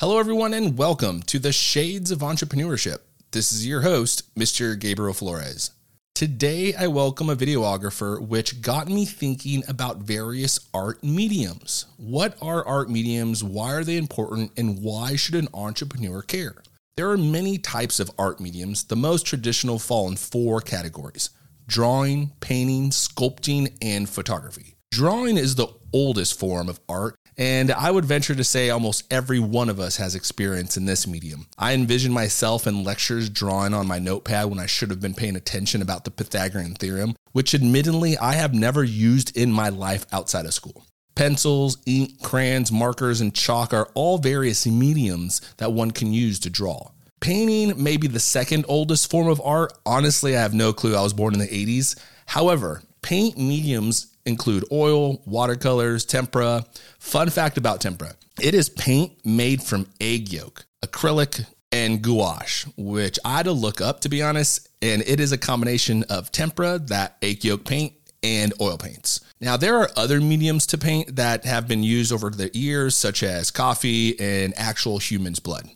Hello, 0.00 0.18
everyone, 0.18 0.54
and 0.54 0.78
welcome 0.78 1.20
to 1.24 1.38
the 1.38 1.52
Shades 1.52 2.10
of 2.10 2.20
Entrepreneurship. 2.20 3.00
This 3.32 3.52
is 3.52 3.66
your 3.66 3.82
host, 3.82 4.34
Mr. 4.34 4.80
Gabriel 4.80 5.12
Flores. 5.12 5.72
Today, 6.14 6.72
I 6.72 6.86
welcome 6.86 7.28
a 7.28 7.36
videographer, 7.36 8.18
which 8.18 8.62
got 8.62 8.88
me 8.88 9.04
thinking 9.04 9.62
about 9.68 9.98
various 9.98 10.58
art 10.72 11.04
mediums. 11.04 11.84
What 11.98 12.38
are 12.40 12.66
art 12.66 12.88
mediums? 12.88 13.44
Why 13.44 13.74
are 13.74 13.84
they 13.84 13.98
important? 13.98 14.52
And 14.56 14.82
why 14.82 15.16
should 15.16 15.34
an 15.34 15.48
entrepreneur 15.52 16.22
care? 16.22 16.62
There 16.96 17.10
are 17.10 17.18
many 17.18 17.58
types 17.58 18.00
of 18.00 18.10
art 18.18 18.40
mediums. 18.40 18.84
The 18.84 18.96
most 18.96 19.26
traditional 19.26 19.78
fall 19.78 20.08
in 20.08 20.16
four 20.16 20.62
categories 20.62 21.28
drawing, 21.66 22.32
painting, 22.40 22.88
sculpting, 22.88 23.76
and 23.82 24.08
photography. 24.08 24.76
Drawing 24.90 25.36
is 25.36 25.56
the 25.56 25.68
oldest 25.92 26.40
form 26.40 26.70
of 26.70 26.80
art, 26.88 27.16
and 27.40 27.72
I 27.72 27.90
would 27.90 28.04
venture 28.04 28.34
to 28.34 28.44
say 28.44 28.68
almost 28.68 29.10
every 29.10 29.40
one 29.40 29.70
of 29.70 29.80
us 29.80 29.96
has 29.96 30.14
experience 30.14 30.76
in 30.76 30.84
this 30.84 31.06
medium. 31.06 31.46
I 31.58 31.72
envision 31.72 32.12
myself 32.12 32.66
in 32.66 32.84
lectures 32.84 33.30
drawing 33.30 33.72
on 33.72 33.86
my 33.86 33.98
notepad 33.98 34.50
when 34.50 34.58
I 34.58 34.66
should 34.66 34.90
have 34.90 35.00
been 35.00 35.14
paying 35.14 35.36
attention 35.36 35.80
about 35.80 36.04
the 36.04 36.10
Pythagorean 36.10 36.74
theorem, 36.74 37.16
which 37.32 37.54
admittedly 37.54 38.18
I 38.18 38.34
have 38.34 38.52
never 38.52 38.84
used 38.84 39.34
in 39.34 39.50
my 39.50 39.70
life 39.70 40.04
outside 40.12 40.44
of 40.44 40.52
school. 40.52 40.84
Pencils, 41.14 41.78
ink, 41.86 42.22
crayons, 42.22 42.70
markers, 42.70 43.22
and 43.22 43.34
chalk 43.34 43.72
are 43.72 43.88
all 43.94 44.18
various 44.18 44.66
mediums 44.66 45.40
that 45.56 45.72
one 45.72 45.92
can 45.92 46.12
use 46.12 46.38
to 46.40 46.50
draw. 46.50 46.90
Painting 47.20 47.82
may 47.82 47.96
be 47.96 48.06
the 48.06 48.20
second 48.20 48.66
oldest 48.68 49.10
form 49.10 49.28
of 49.28 49.40
art. 49.42 49.72
Honestly, 49.86 50.36
I 50.36 50.42
have 50.42 50.54
no 50.54 50.74
clue. 50.74 50.94
I 50.94 51.02
was 51.02 51.14
born 51.14 51.32
in 51.32 51.40
the 51.40 51.46
80s. 51.46 51.98
However, 52.26 52.82
paint 53.02 53.38
mediums 53.38 54.09
include 54.26 54.64
oil, 54.72 55.22
watercolors, 55.26 56.04
tempera. 56.04 56.64
Fun 56.98 57.30
fact 57.30 57.58
about 57.58 57.80
tempera 57.80 58.14
it 58.40 58.54
is 58.54 58.68
paint 58.68 59.24
made 59.24 59.62
from 59.62 59.86
egg 60.00 60.32
yolk, 60.32 60.64
acrylic, 60.84 61.44
and 61.72 62.02
gouache, 62.02 62.70
which 62.76 63.18
I 63.24 63.38
had 63.38 63.44
to 63.44 63.52
look 63.52 63.80
up 63.80 64.00
to 64.00 64.08
be 64.08 64.22
honest. 64.22 64.68
And 64.82 65.02
it 65.02 65.20
is 65.20 65.32
a 65.32 65.38
combination 65.38 66.04
of 66.04 66.32
tempera, 66.32 66.78
that 66.86 67.16
egg 67.22 67.44
yolk 67.44 67.64
paint, 67.64 67.92
and 68.22 68.52
oil 68.60 68.78
paints. 68.78 69.20
Now, 69.40 69.56
there 69.56 69.76
are 69.76 69.90
other 69.96 70.20
mediums 70.20 70.66
to 70.68 70.78
paint 70.78 71.16
that 71.16 71.44
have 71.44 71.66
been 71.66 71.82
used 71.82 72.12
over 72.12 72.30
the 72.30 72.50
years, 72.56 72.96
such 72.96 73.22
as 73.22 73.50
coffee 73.50 74.18
and 74.20 74.52
actual 74.56 74.98
human's 74.98 75.40
blood. 75.40 75.70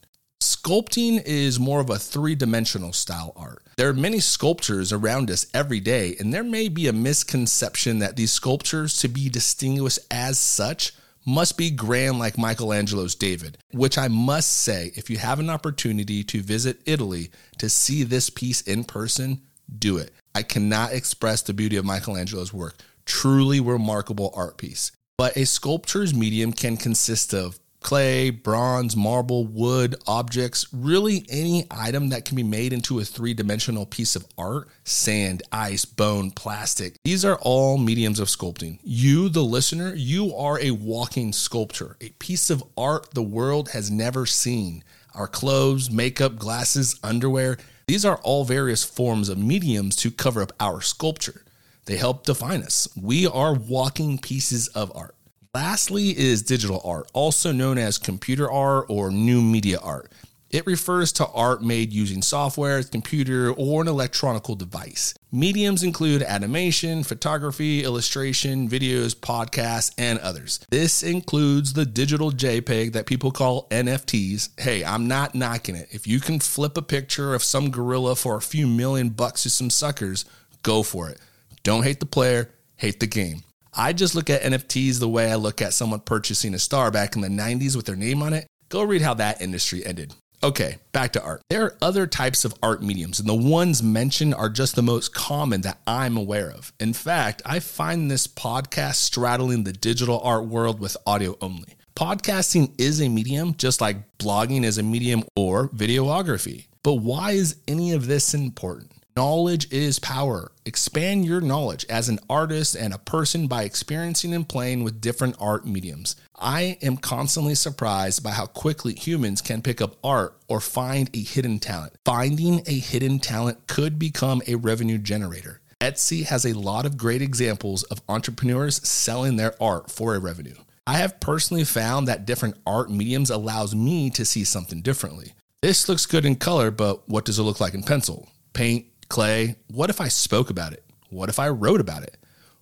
Sculpting 0.44 1.22
is 1.24 1.58
more 1.58 1.80
of 1.80 1.88
a 1.88 1.98
three 1.98 2.34
dimensional 2.34 2.92
style 2.92 3.32
art. 3.34 3.62
There 3.78 3.88
are 3.88 3.94
many 3.94 4.20
sculptures 4.20 4.92
around 4.92 5.30
us 5.30 5.46
every 5.54 5.80
day, 5.80 6.16
and 6.20 6.34
there 6.34 6.44
may 6.44 6.68
be 6.68 6.86
a 6.86 6.92
misconception 6.92 8.00
that 8.00 8.16
these 8.16 8.30
sculptures, 8.30 8.98
to 8.98 9.08
be 9.08 9.30
distinguished 9.30 10.00
as 10.10 10.38
such, 10.38 10.92
must 11.24 11.56
be 11.56 11.70
grand 11.70 12.18
like 12.18 12.36
Michelangelo's 12.36 13.14
David, 13.14 13.56
which 13.72 13.96
I 13.96 14.08
must 14.08 14.52
say, 14.52 14.92
if 14.96 15.08
you 15.08 15.16
have 15.16 15.40
an 15.40 15.48
opportunity 15.48 16.22
to 16.24 16.42
visit 16.42 16.82
Italy 16.84 17.30
to 17.56 17.70
see 17.70 18.02
this 18.02 18.28
piece 18.28 18.60
in 18.60 18.84
person, 18.84 19.40
do 19.78 19.96
it. 19.96 20.12
I 20.34 20.42
cannot 20.42 20.92
express 20.92 21.40
the 21.40 21.54
beauty 21.54 21.76
of 21.76 21.86
Michelangelo's 21.86 22.52
work. 22.52 22.76
Truly 23.06 23.60
remarkable 23.60 24.30
art 24.36 24.58
piece. 24.58 24.92
But 25.16 25.38
a 25.38 25.46
sculpture's 25.46 26.12
medium 26.12 26.52
can 26.52 26.76
consist 26.76 27.32
of 27.32 27.58
clay, 27.84 28.30
bronze, 28.30 28.96
marble, 28.96 29.46
wood, 29.46 29.94
objects, 30.06 30.66
really 30.72 31.26
any 31.28 31.66
item 31.70 32.08
that 32.08 32.24
can 32.24 32.34
be 32.34 32.42
made 32.42 32.72
into 32.72 32.98
a 32.98 33.04
three 33.04 33.34
dimensional 33.34 33.84
piece 33.84 34.16
of 34.16 34.26
art 34.38 34.68
sand, 34.84 35.42
ice, 35.52 35.84
bone, 35.84 36.30
plastic. 36.30 36.96
These 37.04 37.24
are 37.24 37.38
all 37.42 37.76
mediums 37.76 38.18
of 38.18 38.28
sculpting. 38.28 38.78
You, 38.82 39.28
the 39.28 39.44
listener, 39.44 39.94
you 39.94 40.34
are 40.34 40.58
a 40.60 40.70
walking 40.72 41.32
sculpture, 41.32 41.96
a 42.00 42.08
piece 42.18 42.48
of 42.48 42.64
art 42.76 43.12
the 43.12 43.22
world 43.22 43.70
has 43.70 43.90
never 43.90 44.24
seen. 44.24 44.82
Our 45.14 45.28
clothes, 45.28 45.90
makeup, 45.90 46.36
glasses, 46.36 46.98
underwear, 47.04 47.58
these 47.86 48.06
are 48.06 48.16
all 48.22 48.44
various 48.44 48.82
forms 48.82 49.28
of 49.28 49.36
mediums 49.36 49.94
to 49.96 50.10
cover 50.10 50.40
up 50.40 50.52
our 50.58 50.80
sculpture. 50.80 51.44
They 51.84 51.98
help 51.98 52.24
define 52.24 52.62
us. 52.62 52.88
We 52.96 53.26
are 53.26 53.52
walking 53.52 54.16
pieces 54.16 54.68
of 54.68 54.90
art. 54.96 55.14
Lastly, 55.54 56.18
is 56.18 56.42
digital 56.42 56.80
art, 56.84 57.08
also 57.12 57.52
known 57.52 57.78
as 57.78 57.96
computer 57.96 58.50
art 58.50 58.86
or 58.88 59.12
new 59.12 59.40
media 59.40 59.78
art. 59.78 60.10
It 60.50 60.66
refers 60.66 61.12
to 61.12 61.28
art 61.28 61.62
made 61.62 61.92
using 61.92 62.22
software, 62.22 62.82
computer, 62.82 63.52
or 63.52 63.82
an 63.82 63.88
electronical 63.88 64.56
device. 64.56 65.14
Mediums 65.30 65.84
include 65.84 66.22
animation, 66.22 67.04
photography, 67.04 67.84
illustration, 67.84 68.68
videos, 68.68 69.14
podcasts, 69.14 69.92
and 69.96 70.18
others. 70.18 70.58
This 70.70 71.04
includes 71.04 71.72
the 71.72 71.86
digital 71.86 72.32
JPEG 72.32 72.92
that 72.92 73.06
people 73.06 73.30
call 73.30 73.68
NFTs. 73.68 74.60
Hey, 74.60 74.84
I'm 74.84 75.06
not 75.06 75.36
knocking 75.36 75.76
it. 75.76 75.88
If 75.92 76.06
you 76.08 76.18
can 76.18 76.40
flip 76.40 76.76
a 76.76 76.82
picture 76.82 77.32
of 77.32 77.44
some 77.44 77.70
gorilla 77.70 78.16
for 78.16 78.36
a 78.36 78.42
few 78.42 78.66
million 78.66 79.10
bucks 79.10 79.44
to 79.44 79.50
some 79.50 79.70
suckers, 79.70 80.24
go 80.64 80.82
for 80.82 81.08
it. 81.08 81.18
Don't 81.62 81.84
hate 81.84 82.00
the 82.00 82.06
player, 82.06 82.50
hate 82.76 82.98
the 82.98 83.06
game. 83.06 83.44
I 83.76 83.92
just 83.92 84.14
look 84.14 84.30
at 84.30 84.42
NFTs 84.42 85.00
the 85.00 85.08
way 85.08 85.32
I 85.32 85.34
look 85.34 85.60
at 85.60 85.72
someone 85.72 86.00
purchasing 86.00 86.54
a 86.54 86.58
star 86.58 86.90
back 86.90 87.16
in 87.16 87.22
the 87.22 87.28
90s 87.28 87.74
with 87.74 87.86
their 87.86 87.96
name 87.96 88.22
on 88.22 88.32
it. 88.32 88.46
Go 88.68 88.82
read 88.82 89.02
how 89.02 89.14
that 89.14 89.42
industry 89.42 89.84
ended. 89.84 90.14
Okay, 90.44 90.76
back 90.92 91.12
to 91.14 91.22
art. 91.22 91.40
There 91.48 91.64
are 91.64 91.76
other 91.80 92.06
types 92.06 92.44
of 92.44 92.54
art 92.62 92.82
mediums, 92.82 93.18
and 93.18 93.28
the 93.28 93.34
ones 93.34 93.82
mentioned 93.82 94.34
are 94.34 94.50
just 94.50 94.76
the 94.76 94.82
most 94.82 95.14
common 95.14 95.62
that 95.62 95.78
I'm 95.86 96.16
aware 96.16 96.50
of. 96.50 96.72
In 96.78 96.92
fact, 96.92 97.40
I 97.46 97.60
find 97.60 98.10
this 98.10 98.26
podcast 98.26 98.96
straddling 98.96 99.64
the 99.64 99.72
digital 99.72 100.20
art 100.20 100.44
world 100.44 100.80
with 100.80 100.96
audio 101.06 101.36
only. 101.40 101.74
Podcasting 101.96 102.72
is 102.78 103.00
a 103.00 103.08
medium, 103.08 103.54
just 103.54 103.80
like 103.80 104.18
blogging 104.18 104.64
is 104.64 104.78
a 104.78 104.82
medium 104.82 105.24
or 105.34 105.68
videography. 105.68 106.66
But 106.82 106.94
why 106.94 107.32
is 107.32 107.56
any 107.66 107.92
of 107.92 108.06
this 108.06 108.34
important? 108.34 108.92
Knowledge 109.16 109.72
is 109.72 110.00
power. 110.00 110.50
Expand 110.66 111.24
your 111.24 111.40
knowledge 111.40 111.86
as 111.88 112.08
an 112.08 112.18
artist 112.28 112.74
and 112.74 112.92
a 112.92 112.98
person 112.98 113.46
by 113.46 113.62
experiencing 113.62 114.34
and 114.34 114.48
playing 114.48 114.82
with 114.82 115.00
different 115.00 115.36
art 115.38 115.64
mediums. 115.64 116.16
I 116.34 116.78
am 116.82 116.96
constantly 116.96 117.54
surprised 117.54 118.24
by 118.24 118.32
how 118.32 118.46
quickly 118.46 118.92
humans 118.92 119.40
can 119.40 119.62
pick 119.62 119.80
up 119.80 119.94
art 120.02 120.36
or 120.48 120.58
find 120.58 121.10
a 121.14 121.22
hidden 121.22 121.60
talent. 121.60 121.92
Finding 122.04 122.62
a 122.66 122.76
hidden 122.76 123.20
talent 123.20 123.68
could 123.68 124.00
become 124.00 124.42
a 124.48 124.56
revenue 124.56 124.98
generator. 124.98 125.60
Etsy 125.80 126.24
has 126.24 126.44
a 126.44 126.58
lot 126.58 126.84
of 126.84 126.96
great 126.96 127.22
examples 127.22 127.84
of 127.84 128.02
entrepreneurs 128.08 128.86
selling 128.86 129.36
their 129.36 129.54
art 129.62 129.92
for 129.92 130.16
a 130.16 130.18
revenue. 130.18 130.56
I 130.88 130.94
have 130.94 131.20
personally 131.20 131.62
found 131.62 132.08
that 132.08 132.26
different 132.26 132.56
art 132.66 132.90
mediums 132.90 133.30
allows 133.30 133.76
me 133.76 134.10
to 134.10 134.24
see 134.24 134.42
something 134.42 134.82
differently. 134.82 135.34
This 135.62 135.88
looks 135.88 136.04
good 136.04 136.26
in 136.26 136.34
color, 136.34 136.72
but 136.72 137.08
what 137.08 137.24
does 137.24 137.38
it 137.38 137.44
look 137.44 137.60
like 137.60 137.74
in 137.74 137.84
pencil? 137.84 138.28
Paint, 138.54 138.86
Clay, 139.08 139.56
what 139.68 139.90
if 139.90 140.00
I 140.00 140.08
spoke 140.08 140.50
about 140.50 140.72
it? 140.72 140.84
What 141.10 141.28
if 141.28 141.38
I 141.38 141.48
wrote 141.48 141.80
about 141.80 142.02
it? 142.02 142.16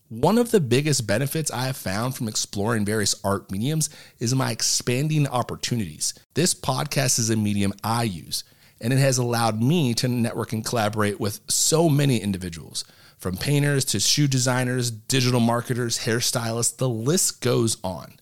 One 0.08 0.36
of 0.36 0.50
the 0.50 0.60
biggest 0.60 1.06
benefits 1.06 1.50
I 1.50 1.66
have 1.66 1.76
found 1.76 2.14
from 2.14 2.28
exploring 2.28 2.84
various 2.84 3.14
art 3.24 3.50
mediums 3.50 3.88
is 4.18 4.34
my 4.34 4.50
expanding 4.50 5.26
opportunities. 5.26 6.12
This 6.34 6.54
podcast 6.54 7.18
is 7.18 7.30
a 7.30 7.36
medium 7.36 7.72
I 7.82 8.02
use, 8.02 8.44
and 8.80 8.92
it 8.92 8.98
has 8.98 9.16
allowed 9.16 9.62
me 9.62 9.94
to 9.94 10.08
network 10.08 10.52
and 10.52 10.64
collaborate 10.64 11.18
with 11.18 11.40
so 11.48 11.88
many 11.88 12.18
individuals 12.18 12.84
from 13.16 13.36
painters 13.36 13.84
to 13.86 14.00
shoe 14.00 14.26
designers, 14.26 14.90
digital 14.90 15.40
marketers, 15.40 16.00
hairstylists, 16.00 16.76
the 16.76 16.88
list 16.88 17.40
goes 17.40 17.76
on. 17.84 18.16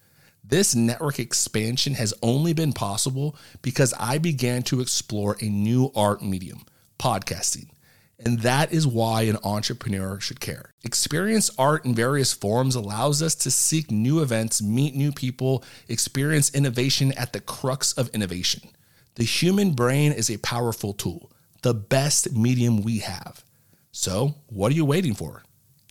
This 0.44 0.74
network 0.74 1.18
expansion 1.18 1.94
has 1.94 2.12
only 2.22 2.52
been 2.52 2.72
possible 2.72 3.34
because 3.62 3.94
I 3.98 4.18
began 4.18 4.62
to 4.64 4.80
explore 4.80 5.36
a 5.40 5.46
new 5.46 5.90
art 5.96 6.22
medium, 6.22 6.66
podcasting. 6.98 7.70
And 8.24 8.40
that 8.40 8.72
is 8.72 8.86
why 8.86 9.22
an 9.22 9.38
entrepreneur 9.42 10.20
should 10.20 10.40
care. 10.40 10.74
Experience 10.84 11.50
art 11.58 11.84
in 11.86 11.94
various 11.94 12.32
forms 12.32 12.74
allows 12.74 13.22
us 13.22 13.34
to 13.36 13.50
seek 13.50 13.90
new 13.90 14.20
events, 14.20 14.60
meet 14.60 14.94
new 14.94 15.10
people, 15.10 15.64
experience 15.88 16.54
innovation 16.54 17.12
at 17.16 17.32
the 17.32 17.40
crux 17.40 17.92
of 17.94 18.10
innovation. 18.10 18.68
The 19.14 19.24
human 19.24 19.72
brain 19.72 20.12
is 20.12 20.30
a 20.30 20.36
powerful 20.38 20.92
tool, 20.92 21.32
the 21.62 21.74
best 21.74 22.32
medium 22.32 22.82
we 22.82 22.98
have. 22.98 23.42
So, 23.90 24.36
what 24.48 24.70
are 24.70 24.76
you 24.76 24.84
waiting 24.84 25.14
for? 25.14 25.42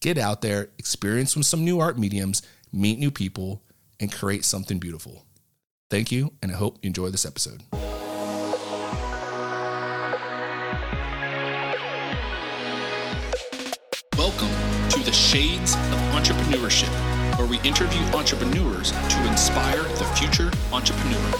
Get 0.01 0.17
out 0.17 0.41
there, 0.41 0.69
experience 0.77 1.35
some 1.47 1.65
new 1.65 1.79
art 1.79 1.97
mediums, 1.97 2.41
meet 2.71 2.99
new 2.99 3.11
people, 3.11 3.63
and 3.99 4.11
create 4.11 4.45
something 4.45 4.79
beautiful. 4.79 5.25
Thank 5.89 6.11
you, 6.11 6.31
and 6.41 6.51
I 6.51 6.55
hope 6.55 6.77
you 6.81 6.87
enjoy 6.87 7.09
this 7.09 7.25
episode. 7.25 7.63
Shades 15.29 15.75
of 15.75 15.99
Entrepreneurship, 16.11 16.89
where 17.37 17.45
we 17.45 17.59
interview 17.59 18.01
entrepreneurs 18.17 18.89
to 18.89 19.27
inspire 19.27 19.83
the 19.83 20.05
future 20.17 20.49
entrepreneur. 20.73 21.31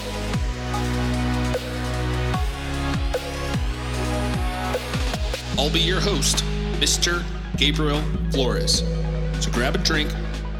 I'll 5.58 5.70
be 5.70 5.80
your 5.80 5.98
host, 5.98 6.44
Mr. 6.78 7.24
Gabriel 7.56 8.00
Flores. 8.30 8.84
So 9.40 9.50
grab 9.50 9.74
a 9.74 9.78
drink, 9.78 10.14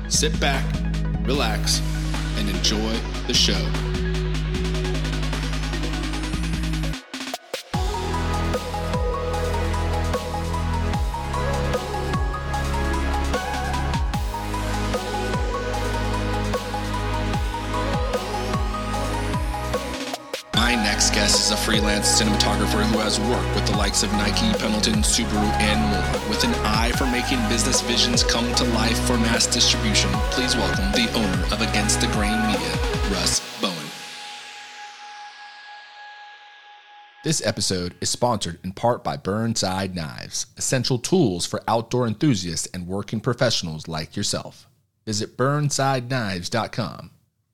sit 0.08 0.38
back, 0.40 0.64
relax, 1.22 1.80
and 2.36 2.48
enjoy 2.48 2.98
the 3.28 3.34
show. 3.34 3.89
Cinematographer 22.02 22.82
who 22.84 22.98
has 22.98 23.20
worked 23.20 23.54
with 23.54 23.66
the 23.66 23.76
likes 23.76 24.02
of 24.02 24.12
Nike, 24.12 24.52
Pendleton, 24.58 25.02
Subaru, 25.02 25.50
and 25.60 25.80
more. 25.90 26.28
With 26.30 26.44
an 26.44 26.54
eye 26.64 26.92
for 26.92 27.06
making 27.06 27.38
business 27.48 27.80
visions 27.82 28.22
come 28.24 28.54
to 28.54 28.64
life 28.72 28.98
for 29.06 29.16
mass 29.18 29.46
distribution, 29.46 30.10
please 30.30 30.56
welcome 30.56 30.90
the 30.92 31.10
owner 31.14 31.44
of 31.54 31.60
Against 31.60 32.00
the 32.00 32.06
Grain 32.08 32.38
Media, 32.46 32.72
Russ 33.10 33.40
Bowen. 33.60 33.74
This 37.22 37.44
episode 37.44 37.94
is 38.00 38.08
sponsored 38.08 38.58
in 38.64 38.72
part 38.72 39.04
by 39.04 39.18
Burnside 39.18 39.94
Knives, 39.94 40.46
essential 40.56 40.98
tools 40.98 41.44
for 41.44 41.62
outdoor 41.68 42.06
enthusiasts 42.06 42.66
and 42.72 42.86
working 42.86 43.20
professionals 43.20 43.88
like 43.88 44.16
yourself. 44.16 44.66
Visit 45.04 45.36
burnsideknives.com. 45.36 47.10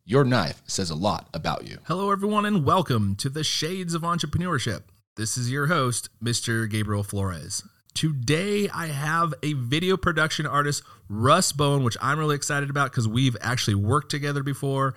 Your 0.09 0.25
knife 0.25 0.63
says 0.69 0.89
a 0.89 0.95
lot 0.95 1.29
about 1.35 1.67
you. 1.67 1.79
Hello, 1.89 2.13
everyone, 2.13 2.47
and 2.47 2.65
welcome 2.65 3.17
to 3.17 3.29
the 3.29 3.43
Shades 3.43 3.93
of 3.93 4.03
Entrepreneurship. 4.03 4.83
This 5.17 5.37
is 5.37 5.51
your 5.51 5.67
host, 5.67 6.11
Mr. 6.23 6.71
Gabriel 6.71 7.03
Flores. 7.03 7.65
Today, 7.93 8.69
I 8.69 8.87
have 8.87 9.35
a 9.43 9.55
video 9.55 9.97
production 9.97 10.47
artist, 10.47 10.85
Russ 11.09 11.51
Bowen, 11.51 11.83
which 11.83 11.97
I'm 12.01 12.21
really 12.21 12.37
excited 12.37 12.71
about 12.71 12.93
because 12.93 13.09
we've 13.09 13.37
actually 13.41 13.75
worked 13.75 14.13
together 14.13 14.45
before. 14.45 14.95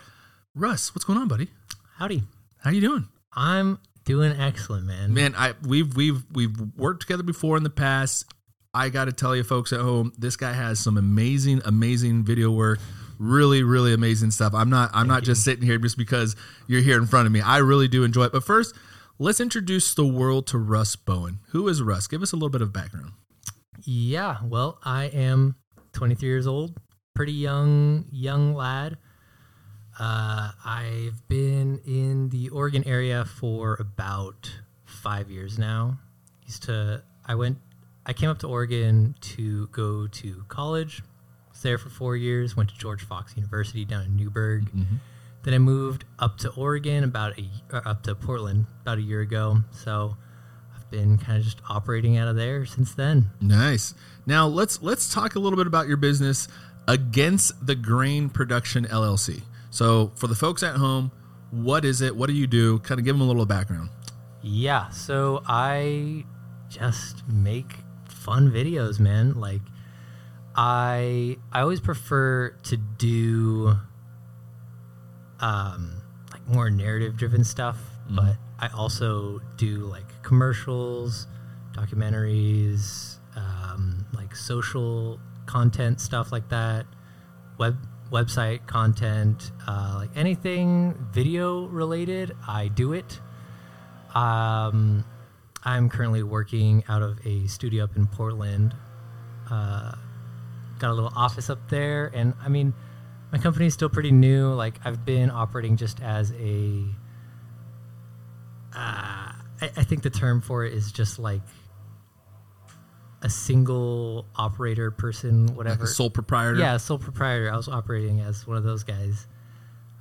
Russ, 0.54 0.94
what's 0.94 1.06
going 1.06 1.18
on, 1.18 1.28
buddy? 1.28 1.48
Howdy. 1.96 2.22
How 2.60 2.70
you 2.70 2.82
doing? 2.82 3.08
I'm 3.34 3.80
doing 4.06 4.40
excellent, 4.40 4.86
man. 4.86 5.12
Man, 5.12 5.34
I 5.36 5.56
we've 5.68 5.96
we've 5.96 6.24
we've 6.32 6.56
worked 6.78 7.02
together 7.02 7.24
before 7.24 7.58
in 7.58 7.64
the 7.64 7.72
past. 7.72 8.32
I 8.76 8.90
got 8.90 9.06
to 9.06 9.12
tell 9.12 9.36
you, 9.36 9.44
folks 9.44 9.74
at 9.74 9.80
home, 9.80 10.14
this 10.20 10.36
guy 10.36 10.54
has 10.54 10.80
some 10.80 10.98
amazing, 10.98 11.64
amazing 11.66 12.26
video 12.26 12.52
work. 12.52 12.78
Really, 13.20 13.64
really 13.64 13.94
amazing 13.94 14.32
stuff. 14.32 14.54
I'm 14.54 14.70
not 14.70 14.92
I'm 14.94 15.08
not 15.08 15.24
just 15.24 15.44
sitting 15.44 15.66
here 15.66 15.78
just 15.78 15.98
because 15.98 16.36
you're 16.68 16.82
here 16.82 16.98
in 16.98 17.06
front 17.06 17.28
of 17.28 17.32
me. 17.34 17.42
I 17.42 17.58
really 17.58 17.90
do 17.90 18.04
enjoy 18.04 18.24
it. 18.24 18.32
But 18.32 18.46
first, 18.46 18.74
let's 19.20 19.42
introduce 19.42 19.94
the 19.94 20.06
world 20.06 20.48
to 20.48 20.58
Russ 20.58 20.96
Bowen. 20.96 21.40
Who 21.50 21.68
is 21.68 21.82
Russ? 21.82 22.08
Give 22.08 22.22
us 22.22 22.32
a 22.32 22.38
little 22.38 22.50
bit 22.50 22.62
of 22.62 22.72
background. 22.72 23.12
Yeah, 23.84 24.38
well, 24.44 24.80
I 24.84 25.06
am 25.06 25.56
23 25.94 26.30
years 26.30 26.48
old, 26.48 26.78
pretty 27.14 27.34
young 27.34 28.06
young 28.10 28.54
lad. 28.54 28.98
Uh, 30.00 30.52
I've 30.64 31.28
been 31.28 31.82
in 31.86 32.30
the 32.30 32.50
Oregon 32.50 32.86
area 32.88 33.26
for 33.26 33.76
about 33.82 34.50
five 34.86 35.30
years 35.30 35.60
now. 35.60 36.00
Used 36.46 36.64
to 36.64 37.04
I 37.26 37.36
went 37.36 37.58
I 38.06 38.14
came 38.14 38.30
up 38.30 38.40
to 38.40 38.48
Oregon 38.48 39.16
to 39.22 39.68
go 39.68 40.08
to 40.08 40.46
college. 40.48 41.04
Was 41.60 41.64
there 41.64 41.78
for 41.78 41.90
four 41.90 42.16
years. 42.16 42.56
Went 42.56 42.70
to 42.70 42.78
George 42.78 43.04
Fox 43.04 43.36
University 43.36 43.84
down 43.84 44.06
in 44.06 44.16
Newberg. 44.16 44.72
Mm-hmm. 44.72 44.96
Then 45.44 45.54
I 45.54 45.58
moved 45.58 46.06
up 46.18 46.38
to 46.38 46.52
Oregon 46.52 47.04
about 47.04 47.38
a 47.38 47.50
or 47.74 47.86
up 47.86 48.02
to 48.04 48.16
Portland 48.16 48.66
about 48.84 48.98
a 48.98 49.02
year 49.02 49.20
ago. 49.20 49.58
So 49.72 50.16
I've 50.74 50.90
been 50.90 51.18
kind 51.18 51.38
of 51.38 51.44
just 51.44 51.60
operating 51.68 52.16
out 52.16 52.30
of 52.30 52.38
there 52.38 52.66
since 52.66 52.94
then. 52.94 53.32
Nice. 53.42 53.94
Now 54.26 54.48
let's 54.48 54.82
let's 54.82 55.14
talk 55.14 55.36
a 55.36 55.40
little 55.40 55.58
bit 55.58 55.68
about 55.68 55.90
your 55.90 55.98
business 55.98 56.48
against 56.88 57.66
the 57.66 57.76
Grain 57.76 58.30
Production 58.30 58.86
LLC. 58.86 59.42
So 59.70 60.14
for 60.16 60.28
the 60.28 60.36
folks 60.36 60.64
at 60.64 60.78
home, 60.78 61.12
what 61.52 61.84
is 61.84 62.00
it? 62.00 62.16
What 62.16 62.28
do 62.28 62.34
you 62.36 62.48
do? 62.48 62.80
Kind 62.80 63.00
of 63.00 63.06
give 63.06 63.16
them 63.16 63.22
a 63.22 63.28
little 63.28 63.46
background. 63.46 63.90
Yeah, 64.42 64.88
so 64.92 65.44
I 65.46 66.24
just 66.70 67.28
make 67.28 67.80
fun 68.08 68.50
videos, 68.50 68.98
man. 68.98 69.34
Like 69.34 69.60
I 70.56 71.38
I 71.52 71.62
always 71.62 71.80
prefer 71.80 72.50
to 72.64 72.78
do 72.78 73.76
um 75.40 76.02
like 76.32 76.48
more 76.48 76.70
narrative 76.70 77.18
driven 77.18 77.44
stuff, 77.44 77.78
but 78.10 78.36
I 78.60 78.68
also 78.68 79.42
do 79.56 79.86
like 79.86 80.22
commercials, 80.22 81.28
documentaries, 81.74 83.18
um, 83.36 84.06
like 84.14 84.36
social 84.36 85.20
content 85.46 86.02
stuff 86.02 86.32
like 86.32 86.50
that, 86.50 86.86
web 87.58 87.78
website 88.12 88.66
content, 88.68 89.52
uh, 89.68 89.96
like 90.00 90.10
anything 90.16 90.96
video 91.12 91.68
related, 91.68 92.36
I 92.48 92.68
do 92.68 92.94
it. 92.94 93.20
Um, 94.16 95.06
I'm 95.64 95.90
currently 95.90 96.24
working 96.24 96.84
out 96.88 97.02
of 97.02 97.20
a 97.26 97.46
studio 97.48 97.84
up 97.84 97.96
in 97.96 98.08
Portland. 98.08 98.76
Uh, 99.50 99.94
got 100.80 100.92
a 100.92 100.94
little 100.94 101.12
office 101.16 101.50
up 101.50 101.70
there, 101.70 102.12
and 102.14 102.34
I 102.42 102.50
mean, 102.50 102.74
my 103.32 103.38
company 103.38 103.66
is 103.68 103.74
still 103.74 103.90
pretty 103.90 104.12
new. 104.12 104.54
Like 104.54 104.80
I've 104.86 105.06
been 105.06 105.30
operating 105.30 105.78
just 105.78 106.02
as 106.02 106.32
a. 106.34 106.86
Uh, 108.76 109.32
I, 109.62 109.72
I 109.78 109.84
think 109.84 110.04
the 110.04 110.10
term 110.10 110.42
for 110.42 110.64
it 110.66 110.74
is 110.74 110.92
just 110.92 111.20
like 111.20 111.42
a 113.22 113.30
single 113.30 114.26
operator 114.36 114.92
person, 114.92 115.48
Like 115.48 115.58
whatever. 115.58 115.84
a 115.84 115.88
sole 115.88 116.10
proprietor. 116.10 116.60
Yeah, 116.60 116.78
sole 116.78 117.00
proprietor. 117.00 117.52
I 117.52 117.58
was 117.58 117.68
operating 117.68 118.22
as 118.22 118.48
one 118.48 118.58
of 118.58 118.64
those 118.64 118.84
guys. 118.84 119.28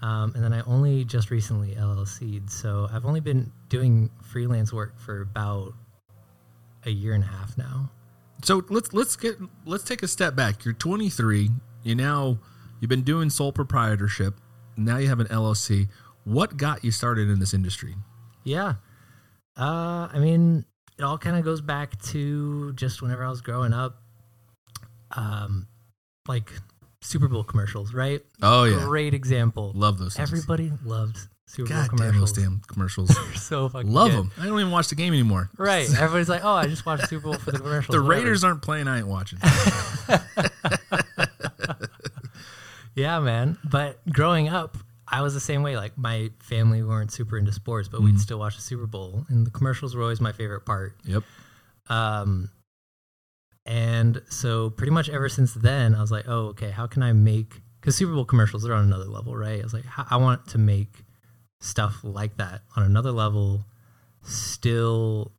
Um, 0.00 0.32
and 0.36 0.44
then 0.44 0.52
I 0.52 0.60
only 0.60 1.04
just 1.04 1.30
recently 1.32 1.74
LLC'd. 1.74 2.50
So 2.50 2.88
I've 2.92 3.04
only 3.04 3.18
been 3.20 3.50
doing 3.68 4.10
freelance 4.22 4.72
work 4.72 4.96
for 5.00 5.22
about 5.22 5.72
a 6.84 6.90
year 6.90 7.14
and 7.14 7.24
a 7.24 7.26
half 7.26 7.58
now. 7.58 7.90
So 8.42 8.62
let's 8.68 8.92
let's 8.92 9.16
get 9.16 9.36
let's 9.64 9.84
take 9.84 10.02
a 10.02 10.08
step 10.08 10.34
back. 10.36 10.64
You're 10.64 10.74
23. 10.74 11.50
You 11.82 11.94
now 11.94 12.38
you've 12.80 12.88
been 12.88 13.02
doing 13.02 13.30
sole 13.30 13.52
proprietorship. 13.52 14.34
Now 14.76 14.98
you 14.98 15.08
have 15.08 15.20
an 15.20 15.26
LLC. 15.26 15.88
What 16.24 16.56
got 16.56 16.84
you 16.84 16.90
started 16.92 17.28
in 17.28 17.40
this 17.40 17.52
industry? 17.54 17.96
Yeah. 18.44 18.74
Uh, 19.58 20.08
I 20.12 20.18
mean, 20.20 20.64
it 20.98 21.02
all 21.02 21.18
kind 21.18 21.36
of 21.36 21.44
goes 21.44 21.60
back 21.60 22.00
to 22.04 22.72
just 22.74 23.02
whenever 23.02 23.24
I 23.24 23.28
was 23.30 23.40
growing 23.40 23.72
up. 23.72 24.02
Um, 25.16 25.66
like 26.28 26.52
Super 27.00 27.28
Bowl 27.28 27.42
commercials, 27.42 27.94
right? 27.94 28.20
Oh 28.42 28.64
yeah, 28.64 28.84
Great 28.84 29.14
example. 29.14 29.72
love 29.74 29.98
those. 29.98 30.14
things. 30.14 30.28
Everybody 30.30 30.70
loves 30.84 31.28
Super 31.48 31.68
God 31.70 31.88
Bowl 31.90 31.98
damn 31.98 32.18
those 32.20 32.32
damn 32.32 32.60
commercials. 32.68 33.08
They're 33.26 33.34
so 33.34 33.68
fucking 33.68 33.90
love 33.90 34.10
good. 34.10 34.18
them. 34.18 34.32
I 34.38 34.46
don't 34.46 34.60
even 34.60 34.70
watch 34.72 34.88
the 34.88 34.94
game 34.94 35.12
anymore. 35.12 35.50
Right. 35.56 35.88
Everybody's 35.98 36.28
like, 36.28 36.44
oh, 36.44 36.52
I 36.52 36.66
just 36.66 36.84
watched 36.86 37.08
Super 37.08 37.24
Bowl 37.24 37.34
for 37.34 37.50
the 37.52 37.58
commercials. 37.58 37.94
The 37.94 38.02
whatever. 38.02 38.22
Raiders 38.24 38.44
aren't 38.44 38.62
playing. 38.62 38.86
I 38.86 38.98
ain't 38.98 39.08
watching. 39.08 39.38
Yeah, 42.94 43.20
man. 43.20 43.58
But 43.62 44.00
growing 44.10 44.48
up, 44.48 44.76
I 45.06 45.22
was 45.22 45.32
the 45.32 45.38
same 45.40 45.62
way. 45.62 45.76
Like 45.76 45.96
my 45.96 46.30
family 46.40 46.82
weren't 46.82 47.12
super 47.12 47.38
into 47.38 47.52
sports, 47.52 47.86
but 47.88 47.98
Mm-hmm. 47.98 48.06
we'd 48.06 48.20
still 48.20 48.38
watch 48.40 48.56
the 48.56 48.62
Super 48.62 48.86
Bowl, 48.86 49.24
and 49.28 49.46
the 49.46 49.50
commercials 49.50 49.94
were 49.94 50.02
always 50.02 50.20
my 50.20 50.32
favorite 50.32 50.62
part. 50.66 50.96
yep. 51.04 51.22
Um, 51.88 52.50
and 53.64 54.20
so 54.28 54.70
pretty 54.70 54.90
much 54.90 55.08
ever 55.08 55.28
since 55.28 55.54
then, 55.54 55.94
I 55.94 56.00
was 56.00 56.10
like, 56.10 56.24
oh, 56.26 56.46
okay, 56.48 56.70
how 56.70 56.86
can 56.86 57.02
I 57.02 57.12
make? 57.12 57.60
Because 57.80 57.94
Super 57.96 58.12
Bowl 58.14 58.24
commercials 58.24 58.66
are 58.66 58.74
on 58.74 58.84
another 58.84 59.04
level, 59.04 59.36
right? 59.36 59.60
I 59.60 59.62
was 59.62 59.72
like, 59.74 59.84
I 60.10 60.16
want 60.16 60.48
to 60.48 60.58
make 60.58 61.04
stuff 61.60 62.00
like 62.02 62.36
that 62.36 62.62
on 62.76 62.82
another 62.82 63.12
level, 63.12 63.64
still 64.22 65.32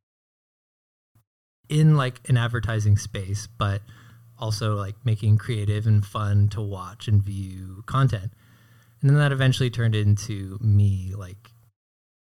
in 1.69 1.95
like 1.95 2.19
an 2.27 2.37
advertising 2.37 2.97
space, 2.97 3.47
but 3.47 3.81
also 4.37 4.75
like 4.75 4.95
making 5.03 5.37
creative 5.37 5.85
and 5.85 6.05
fun 6.05 6.47
to 6.49 6.61
watch 6.61 7.07
and 7.07 7.21
view 7.23 7.83
content. 7.85 8.31
And 9.01 9.09
then 9.09 9.17
that 9.17 9.31
eventually 9.31 9.69
turned 9.69 9.95
into 9.95 10.57
me 10.61 11.13
like 11.15 11.51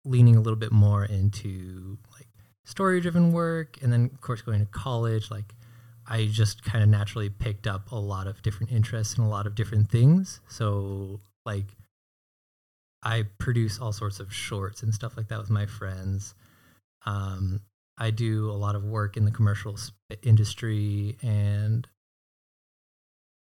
leaning 0.06 0.36
a 0.36 0.42
little 0.42 0.60
bit 0.60 0.72
more 0.72 1.06
into 1.06 1.98
like 2.14 2.28
story 2.66 3.02
driven 3.02 3.32
work 3.32 3.78
and 3.82 3.92
then 3.92 4.10
of 4.14 4.22
course 4.22 4.42
going 4.42 4.60
to 4.60 4.66
college 4.66 5.30
like 5.30 5.54
I 6.10 6.26
just 6.26 6.64
kind 6.64 6.84
of 6.84 6.90
naturally 6.90 7.30
picked 7.30 7.68
up 7.68 7.92
a 7.92 7.96
lot 7.96 8.26
of 8.26 8.42
different 8.42 8.72
interests 8.72 9.16
and 9.16 9.26
a 9.26 9.30
lot 9.30 9.46
of 9.46 9.54
different 9.54 9.92
things. 9.92 10.42
So 10.48 11.22
like 11.46 11.76
I 13.04 13.26
produce 13.38 13.80
all 13.80 13.94
sorts 13.94 14.20
of 14.20 14.34
shorts 14.34 14.84
and 14.84 14.94
stuff 14.94 15.16
like 15.16 15.30
that 15.30 15.40
with 15.40 15.50
my 15.50 15.66
friends. 15.66 16.36
Um, 17.06 17.62
I 17.98 18.12
do 18.12 18.50
a 18.50 18.54
lot 18.54 18.76
of 18.76 18.84
work 18.84 19.18
in 19.18 19.26
the 19.26 19.32
commercial 19.32 19.78
industry, 20.22 21.18
and 21.22 21.88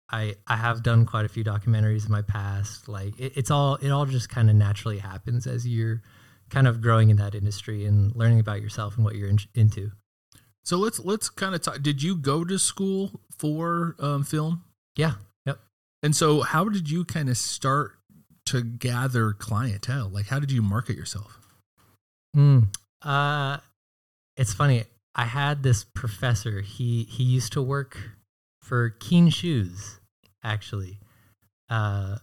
I 0.10 0.36
I 0.46 0.56
have 0.56 0.84
done 0.84 1.06
quite 1.06 1.26
a 1.26 1.30
few 1.30 1.44
documentaries 1.44 2.06
in 2.06 2.12
my 2.12 2.22
past. 2.22 2.88
Like 2.88 3.20
it, 3.20 3.34
it's 3.36 3.52
all 3.52 3.76
it 3.76 3.90
all 3.90 4.06
just 4.06 4.30
kind 4.30 4.50
of 4.50 4.56
naturally 4.56 5.00
happens 5.00 5.48
as 5.48 5.68
you're 5.68 6.02
kind 6.50 6.68
of 6.68 6.82
growing 6.82 7.10
in 7.10 7.18
that 7.18 7.36
industry 7.36 7.86
and 7.86 8.16
learning 8.16 8.40
about 8.40 8.62
yourself 8.62 8.96
and 8.96 9.04
what 9.04 9.16
you're 9.16 9.30
in, 9.30 9.40
into. 9.54 9.92
So 10.64 10.78
let's 10.78 11.00
let's 11.00 11.30
kind 11.30 11.56
of 11.56 11.62
talk. 11.62 11.82
Did 11.82 12.04
you 12.04 12.16
go 12.16 12.44
to 12.44 12.58
school 12.60 13.22
for 13.38 13.96
um, 14.00 14.24
film? 14.24 14.64
Yeah. 14.96 15.14
Yep. 15.46 15.60
And 16.04 16.16
so, 16.16 16.42
how 16.42 16.66
did 16.66 16.90
you 16.90 17.06
kind 17.06 17.30
of 17.30 17.38
start 17.38 17.97
to 18.48 18.62
gather 18.62 19.34
clientele? 19.34 20.10
Like, 20.10 20.28
how 20.28 20.40
did 20.40 20.52
you 20.52 20.62
market 20.62 20.96
yourself? 20.96 21.40
Mm. 22.36 22.68
Uh, 23.02 23.58
it's 24.36 24.54
funny. 24.54 24.84
I 25.16 25.26
had 25.26 25.64
this 25.64 25.84
professor. 25.84 26.62
He 26.62 27.04
he 27.04 27.24
used 27.24 27.54
to 27.54 27.62
work 27.62 27.98
for 28.62 28.90
Keen 29.00 29.30
Shoes, 29.30 30.00
actually. 30.44 31.00
Uh, 31.70 32.18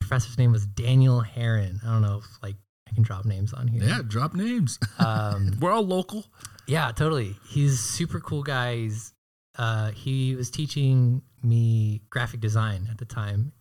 professor's 0.00 0.36
name 0.38 0.52
was 0.52 0.66
Daniel 0.66 1.20
Heron. 1.20 1.80
I 1.84 1.92
don't 1.92 2.02
know 2.02 2.18
if 2.18 2.42
like 2.42 2.56
I 2.88 2.94
can 2.94 3.02
drop 3.02 3.24
names 3.24 3.52
on 3.52 3.68
here. 3.68 3.82
Yeah, 3.82 4.00
drop 4.06 4.34
names. 4.34 4.78
Um, 4.98 5.56
We're 5.60 5.72
all 5.72 5.86
local. 5.86 6.26
yeah, 6.66 6.92
totally. 6.92 7.36
He's 7.48 7.80
super 7.80 8.20
cool 8.20 8.42
guy. 8.42 8.76
He's, 8.76 9.12
uh, 9.58 9.92
he 9.92 10.34
was 10.36 10.50
teaching 10.50 11.22
me 11.42 12.02
graphic 12.10 12.40
design 12.40 12.88
at 12.90 12.98
the 12.98 13.04
time. 13.06 13.52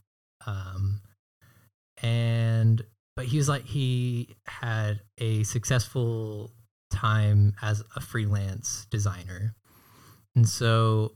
Um, 0.45 1.01
and, 2.03 2.83
but 3.15 3.25
he 3.25 3.37
was 3.37 3.49
like, 3.49 3.63
he 3.65 4.35
had 4.45 4.99
a 5.17 5.43
successful 5.43 6.51
time 6.91 7.55
as 7.61 7.83
a 7.95 8.01
freelance 8.01 8.85
designer. 8.91 9.55
And 10.35 10.47
so 10.47 11.13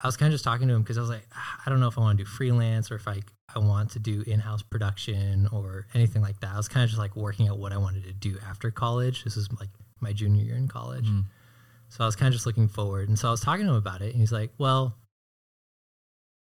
I 0.00 0.06
was 0.06 0.16
kind 0.16 0.28
of 0.28 0.34
just 0.34 0.44
talking 0.44 0.68
to 0.68 0.74
him 0.74 0.82
because 0.82 0.98
I 0.98 1.00
was 1.00 1.10
like, 1.10 1.26
"Ah, 1.34 1.60
I 1.64 1.70
don't 1.70 1.80
know 1.80 1.88
if 1.88 1.98
I 1.98 2.00
want 2.00 2.18
to 2.18 2.24
do 2.24 2.28
freelance 2.30 2.90
or 2.90 2.96
if 2.96 3.06
I, 3.06 3.20
I 3.54 3.58
want 3.58 3.90
to 3.92 3.98
do 3.98 4.22
in 4.26 4.40
house 4.40 4.62
production 4.62 5.48
or 5.52 5.86
anything 5.94 6.22
like 6.22 6.40
that. 6.40 6.52
I 6.52 6.56
was 6.56 6.68
kind 6.68 6.84
of 6.84 6.90
just 6.90 6.98
like 6.98 7.16
working 7.16 7.48
out 7.48 7.58
what 7.58 7.72
I 7.72 7.76
wanted 7.76 8.04
to 8.04 8.12
do 8.12 8.38
after 8.48 8.70
college. 8.70 9.24
This 9.24 9.36
was 9.36 9.48
like 9.58 9.68
my 10.00 10.12
junior 10.12 10.42
year 10.44 10.56
in 10.56 10.68
college. 10.68 11.06
Mhm. 11.06 11.24
So 11.88 12.04
I 12.04 12.06
was 12.06 12.16
kind 12.16 12.28
of 12.28 12.32
just 12.34 12.46
looking 12.46 12.68
forward. 12.68 13.08
And 13.08 13.18
so 13.18 13.28
I 13.28 13.30
was 13.30 13.40
talking 13.40 13.66
to 13.66 13.72
him 13.72 13.76
about 13.76 14.00
it. 14.00 14.12
And 14.12 14.20
he's 14.20 14.32
like, 14.32 14.52
Well, 14.58 14.96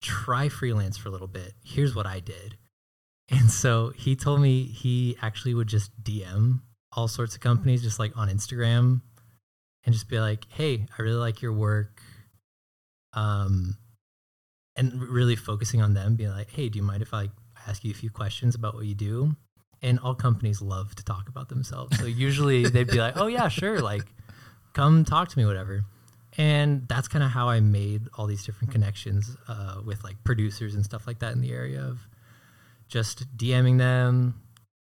try 0.01 0.49
freelance 0.49 0.97
for 0.97 1.09
a 1.09 1.11
little 1.11 1.27
bit. 1.27 1.53
Here's 1.63 1.95
what 1.95 2.05
I 2.05 2.19
did. 2.19 2.57
And 3.31 3.49
so 3.49 3.93
he 3.95 4.15
told 4.15 4.41
me 4.41 4.63
he 4.65 5.17
actually 5.21 5.53
would 5.53 5.67
just 5.67 6.03
DM 6.03 6.59
all 6.91 7.07
sorts 7.07 7.33
of 7.33 7.41
companies 7.41 7.81
just 7.81 7.97
like 7.97 8.15
on 8.17 8.27
Instagram 8.29 9.01
and 9.85 9.93
just 9.93 10.09
be 10.09 10.19
like, 10.19 10.45
"Hey, 10.49 10.85
I 10.97 11.01
really 11.01 11.17
like 11.17 11.41
your 11.41 11.53
work." 11.53 12.01
Um 13.13 13.77
and 14.75 15.01
really 15.01 15.35
focusing 15.35 15.81
on 15.81 15.93
them 15.93 16.15
being 16.15 16.29
like, 16.31 16.51
"Hey, 16.51 16.69
do 16.69 16.77
you 16.77 16.83
mind 16.83 17.01
if 17.01 17.13
I 17.13 17.29
ask 17.67 17.83
you 17.83 17.91
a 17.91 17.95
few 17.95 18.09
questions 18.09 18.55
about 18.55 18.75
what 18.75 18.85
you 18.85 18.95
do?" 18.95 19.35
And 19.81 19.97
all 19.99 20.13
companies 20.13 20.61
love 20.61 20.93
to 20.95 21.03
talk 21.03 21.29
about 21.29 21.49
themselves. 21.49 21.97
So 21.97 22.05
usually 22.05 22.65
they'd 22.69 22.87
be 22.87 22.99
like, 22.99 23.15
"Oh 23.15 23.27
yeah, 23.27 23.47
sure, 23.47 23.79
like 23.79 24.13
come 24.73 25.05
talk 25.05 25.29
to 25.29 25.37
me 25.37 25.45
whatever." 25.45 25.85
And 26.37 26.87
that's 26.87 27.07
kind 27.07 27.23
of 27.23 27.31
how 27.31 27.49
I 27.49 27.59
made 27.61 28.07
all 28.17 28.25
these 28.25 28.45
different 28.45 28.71
connections 28.71 29.35
uh, 29.47 29.81
with 29.85 30.03
like 30.03 30.21
producers 30.23 30.75
and 30.75 30.83
stuff 30.83 31.07
like 31.07 31.19
that 31.19 31.33
in 31.33 31.41
the 31.41 31.51
area 31.51 31.81
of 31.81 32.07
just 32.91 33.25
DMing 33.37 33.77
them, 33.77 34.41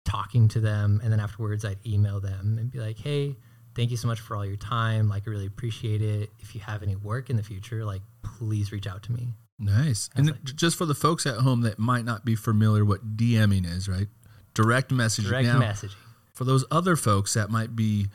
talking 0.06 0.48
to 0.50 0.60
them, 0.60 1.00
and 1.04 1.12
then 1.12 1.20
afterwards 1.20 1.64
I'd 1.66 1.80
email 1.88 2.20
them 2.20 2.58
and 2.60 2.70
be 2.70 2.80
like, 2.80 2.98
"Hey, 2.98 3.38
thank 3.76 3.90
you 3.92 3.98
so 3.98 4.08
much 4.08 4.20
for 4.20 4.36
all 4.36 4.46
your 4.46 4.58
time. 4.58 5.08
Like, 5.10 5.24
I 5.28 5.32
really 5.32 5.46
appreciate 5.48 6.02
it. 6.02 6.30
If 6.40 6.54
you 6.54 6.62
have 6.62 6.84
any 6.84 6.96
work 6.96 7.30
in 7.30 7.38
the 7.38 7.44
future, 7.44 7.86
like, 7.86 8.02
please 8.22 8.72
reach 8.72 8.86
out 8.88 9.04
to 9.04 9.12
me." 9.12 9.34
Nice. 9.58 10.10
Was 10.16 10.28
And 10.28 10.46
j- 10.46 10.54
just 10.54 10.76
for 10.78 10.86
the 10.86 10.96
folks 10.96 11.26
at 11.26 11.38
home 11.38 11.62
that 11.62 11.80
might 11.80 12.04
not 12.06 12.26
be 12.26 12.36
familiar 12.36 12.84
what 12.84 13.16
DMing 13.16 13.66
is, 13.66 13.88
right? 13.88 14.10
Direct 14.54 14.92
messaging. 14.92 15.30
Direct 15.30 15.48
Now, 15.48 15.62
messaging. 15.62 15.96
for 16.34 16.44
those 16.44 16.66
other 16.70 16.96
folks 16.98 17.34
that 17.36 17.50
might 17.50 17.76
be 17.76 18.08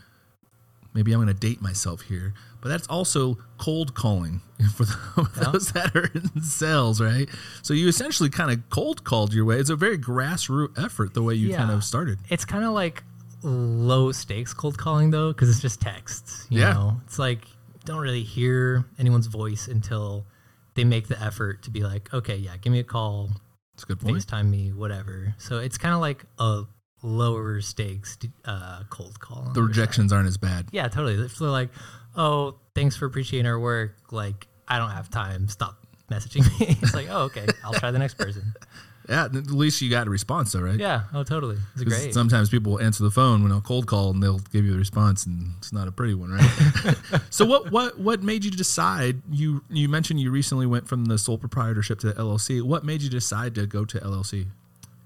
maybe 0.95 1.13
I'm 1.13 1.19
going 1.19 1.29
to 1.29 1.35
date 1.35 1.61
myself 1.63 2.03
here, 2.03 2.35
but 2.61 2.69
that's 2.71 2.87
also 2.89 3.39
cold 3.59 3.95
calling 3.95 4.41
for 4.75 4.85
the- 4.85 4.99
Yeah. 5.37 5.51
those 5.53 5.73
that 5.73 5.95
are 5.95 6.07
in 6.15 6.43
sales, 6.43 7.01
right? 7.01 7.29
So 7.63 7.75
you 7.75 7.89
essentially 7.89 8.31
kind 8.31 8.51
of 8.51 8.69
cold 8.71 9.05
called 9.05 9.33
your 9.35 9.45
way. 9.45 9.59
It's 9.59 9.71
a 9.71 9.77
very 9.77 9.99
grassroots 9.99 10.83
effort 10.83 11.15
the 11.15 11.23
way 11.23 11.35
you 11.35 11.55
kind 11.55 11.71
of 11.71 11.85
started. 11.85 12.19
It's 12.29 12.45
kind 12.45 12.65
of 12.65 12.73
like 12.73 13.05
low 13.43 14.11
stakes 14.13 14.53
cold 14.55 14.79
calling 14.79 15.11
though, 15.11 15.33
because 15.33 15.49
it's 15.49 15.61
just 15.61 15.81
texts. 15.81 16.47
You 16.51 16.61
Yeah. 16.61 16.73
know, 16.73 17.01
it's 17.07 17.19
like 17.19 17.45
don't 17.85 18.01
really 18.01 18.23
hear 18.25 18.85
anyone's 18.99 19.29
voice 19.29 19.69
until 19.69 20.27
they 20.75 20.85
make 20.85 21.09
the 21.09 21.21
effort 21.23 21.63
to 21.63 21.71
be 21.71 21.81
like, 21.83 22.13
"Okay, 22.13 22.37
yeah, 22.37 22.57
give 22.57 22.73
me 22.73 22.81
a 22.81 22.85
call, 22.85 23.31
That's 23.75 23.85
a 23.85 23.87
good 23.87 24.01
point. 24.01 24.17
FaceTime 24.19 24.49
me, 24.51 24.73
whatever." 24.73 25.35
So 25.39 25.59
it's 25.59 25.79
kind 25.79 25.95
of 25.95 26.01
like 26.01 26.25
a 26.39 26.65
lower 27.03 27.61
stakes 27.61 28.19
uh, 28.45 28.83
cold 28.91 29.21
call. 29.21 29.51
The 29.55 29.63
rejections 29.63 30.13
aren't 30.13 30.29
as 30.29 30.37
bad. 30.37 30.69
Yeah, 30.73 30.89
totally. 30.89 31.17
They're 31.17 31.49
like, 31.49 31.71
"Oh, 32.17 32.57
thanks 32.75 32.97
for 32.97 33.07
appreciating 33.07 33.47
our 33.47 33.59
work," 33.59 33.97
like 34.11 34.47
I 34.67 34.79
don't 34.79 34.91
have 34.91 35.11
time. 35.11 35.49
Stop 35.49 35.77
messaging 36.11 36.45
me. 36.59 36.77
it's 36.83 36.95
like, 36.95 37.09
"Oh, 37.11 37.23
okay, 37.23 37.47
I'll 37.65 37.75
try 37.75 37.91
the 37.91 37.99
next 37.99 38.15
person." 38.15 38.55
Yeah, 39.09 39.25
at 39.25 39.51
least 39.51 39.81
you 39.81 39.89
got 39.89 40.07
a 40.07 40.11
response 40.11 40.53
though, 40.53 40.61
right? 40.61 40.79
Yeah. 40.79 41.05
Oh, 41.15 41.23
totally. 41.23 41.57
It's 41.75 41.83
great. 41.83 42.13
Sometimes 42.13 42.51
people 42.51 42.73
will 42.73 42.81
answer 42.81 43.03
the 43.03 43.11
phone 43.11 43.43
when 43.43 43.51
I'll 43.53 43.63
cold 43.63 43.87
call 43.87 44.11
and 44.11 44.23
they'll 44.23 44.39
give 44.39 44.67
you 44.67 44.73
the 44.73 44.79
response 44.79 45.25
and 45.25 45.55
it's 45.57 45.73
not 45.73 45.89
a 45.89 45.93
pretty 45.93 46.13
one, 46.13 46.31
right? 46.31 46.95
so 47.31 47.47
what 47.47 47.73
what 47.73 47.99
what 47.99 48.23
made 48.23 48.45
you 48.45 48.51
decide 48.51 49.23
you 49.31 49.65
you 49.71 49.89
mentioned 49.89 50.21
you 50.21 50.31
recently 50.31 50.67
went 50.67 50.87
from 50.87 51.07
the 51.07 51.17
sole 51.17 51.39
proprietorship 51.39 52.01
to 52.01 52.09
the 52.09 52.13
LLC. 52.15 52.61
What 52.61 52.85
made 52.85 53.01
you 53.01 53.09
decide 53.09 53.55
to 53.55 53.67
go 53.67 53.87
to 53.87 53.99
LLC? 53.99 54.49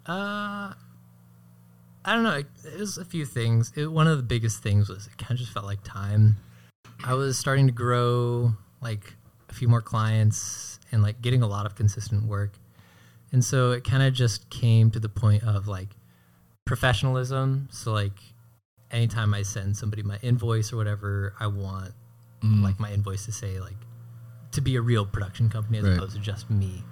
Uh, 0.05 0.73
I 2.05 2.15
don't 2.15 2.25
know. 2.25 2.35
It, 2.39 2.47
it 2.65 2.79
was 2.81 2.99
a 2.99 3.05
few 3.05 3.25
things. 3.25 3.73
It, 3.77 3.87
one 3.93 4.07
of 4.09 4.17
the 4.17 4.23
biggest 4.25 4.63
things 4.63 4.89
was 4.89 5.07
it 5.07 5.17
kind 5.19 5.33
of 5.33 5.39
just 5.39 5.53
felt 5.53 5.67
like 5.67 5.83
time. 5.85 6.37
I 7.05 7.15
was 7.15 7.39
starting 7.39 7.67
to 7.67 7.73
grow, 7.73 8.53
like 8.81 9.15
a 9.49 9.55
few 9.55 9.69
more 9.69 9.81
clients, 9.83 10.81
and 10.91 11.03
like 11.03 11.23
getting 11.23 11.43
a 11.43 11.47
lot 11.47 11.65
of 11.67 11.75
consistent 11.77 12.25
work. 12.25 12.53
And 13.33 13.45
so 13.45 13.71
it 13.73 13.85
kind 13.85 14.03
of 14.03 14.13
just 14.15 14.51
came 14.51 14.91
to 14.91 15.01
the 15.01 15.09
point 15.09 15.43
of 15.45 15.67
like 15.69 15.89
professionalism. 16.65 17.69
So 17.71 17.93
like 17.93 18.19
anytime 18.91 19.33
I 19.35 19.43
send 19.43 19.77
somebody 19.77 20.03
my 20.03 20.19
invoice 20.23 20.73
or 20.73 20.77
whatever, 20.77 21.35
I 21.41 21.47
want 21.47 21.93
Mm. 22.43 22.61
like 22.65 22.81
my 22.81 22.91
invoice 22.93 23.25
to 23.27 23.33
say 23.33 23.61
like 23.61 23.77
to 24.51 24.61
be 24.61 24.75
a 24.75 24.81
real 24.81 25.07
production 25.07 25.49
company 25.49 25.79
as 25.79 25.85
Right. 25.85 25.97
opposed 25.97 26.15
to 26.17 26.21
just 26.21 26.51
me. 26.51 26.83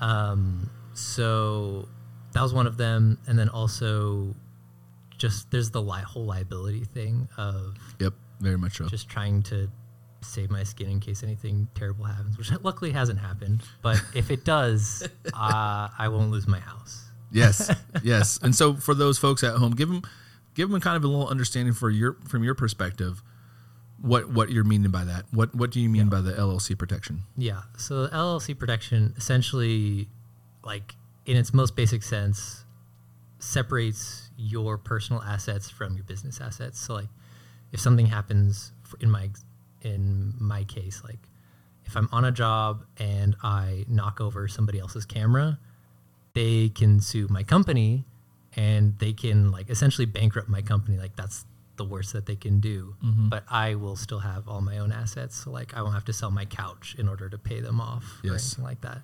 Um, 0.00 0.70
so 0.94 1.86
that 2.32 2.42
was 2.42 2.52
one 2.54 2.66
of 2.66 2.76
them, 2.76 3.18
and 3.26 3.38
then 3.38 3.48
also 3.48 4.34
just 5.18 5.50
there's 5.50 5.70
the 5.70 5.82
li- 5.82 6.00
whole 6.02 6.24
liability 6.24 6.84
thing 6.84 7.28
of 7.36 7.76
Yep, 7.98 8.14
very 8.40 8.56
much 8.56 8.76
so. 8.78 8.88
just 8.88 9.08
trying 9.08 9.42
to 9.44 9.70
save 10.22 10.50
my 10.50 10.62
skin 10.64 10.88
in 10.90 11.00
case 11.00 11.22
anything 11.22 11.68
terrible 11.74 12.04
happens, 12.04 12.36
which 12.38 12.50
luckily 12.62 12.90
hasn't 12.92 13.18
happened. 13.18 13.62
But 13.82 14.02
if 14.14 14.30
it 14.30 14.44
does, 14.44 15.02
uh, 15.34 15.88
I 15.98 16.08
won't 16.08 16.30
lose 16.30 16.46
my 16.48 16.58
house. 16.60 17.04
yes, 17.32 17.70
yes. 18.02 18.38
And 18.42 18.54
so 18.54 18.74
for 18.74 18.94
those 18.94 19.18
folks 19.18 19.42
at 19.44 19.56
home, 19.56 19.72
give 19.72 19.88
them 19.88 20.02
give 20.54 20.68
them 20.70 20.80
kind 20.80 20.96
of 20.96 21.04
a 21.04 21.08
little 21.08 21.28
understanding 21.28 21.74
for 21.74 21.90
your 21.90 22.16
from 22.28 22.42
your 22.44 22.54
perspective. 22.54 23.22
What 24.02 24.30
what 24.30 24.50
you're 24.50 24.64
meaning 24.64 24.90
by 24.90 25.04
that? 25.04 25.24
What 25.30 25.54
what 25.54 25.70
do 25.70 25.78
you 25.80 25.88
mean 25.90 26.08
by 26.08 26.22
the 26.22 26.32
LLC 26.32 26.78
protection? 26.78 27.22
Yeah. 27.36 27.62
So 27.76 28.06
LLC 28.08 28.58
protection 28.58 29.12
essentially, 29.18 30.08
like 30.64 30.94
in 31.30 31.36
its 31.36 31.54
most 31.54 31.76
basic 31.76 32.02
sense, 32.02 32.64
separates 33.38 34.30
your 34.36 34.76
personal 34.78 35.22
assets 35.22 35.70
from 35.70 35.94
your 35.94 36.04
business 36.04 36.40
assets. 36.40 36.78
So 36.78 36.94
like, 36.94 37.08
if 37.72 37.80
something 37.80 38.06
happens 38.06 38.72
in 39.00 39.10
my 39.10 39.30
in 39.82 40.34
my 40.38 40.64
case, 40.64 41.02
like 41.04 41.20
if 41.84 41.96
I'm 41.96 42.08
on 42.12 42.24
a 42.24 42.32
job 42.32 42.84
and 42.98 43.36
I 43.42 43.84
knock 43.88 44.20
over 44.20 44.48
somebody 44.48 44.78
else's 44.80 45.04
camera, 45.04 45.58
they 46.34 46.68
can 46.68 47.00
sue 47.00 47.28
my 47.30 47.42
company 47.44 48.04
and 48.56 48.98
they 48.98 49.12
can 49.12 49.50
like 49.52 49.70
essentially 49.70 50.06
bankrupt 50.06 50.48
my 50.48 50.62
company. 50.62 50.98
Like 50.98 51.14
that's 51.16 51.44
the 51.76 51.84
worst 51.84 52.12
that 52.12 52.26
they 52.26 52.36
can 52.36 52.58
do. 52.60 52.96
Mm-hmm. 53.04 53.28
But 53.28 53.44
I 53.48 53.76
will 53.76 53.96
still 53.96 54.18
have 54.18 54.48
all 54.48 54.60
my 54.60 54.78
own 54.78 54.92
assets. 54.92 55.36
So 55.44 55.50
like 55.52 55.74
I 55.74 55.82
won't 55.82 55.94
have 55.94 56.04
to 56.06 56.12
sell 56.12 56.30
my 56.32 56.44
couch 56.44 56.96
in 56.98 57.08
order 57.08 57.28
to 57.28 57.38
pay 57.38 57.60
them 57.60 57.80
off 57.80 58.04
or 58.24 58.32
Yes. 58.32 58.52
anything 58.58 58.64
like 58.64 58.80
that. 58.82 58.98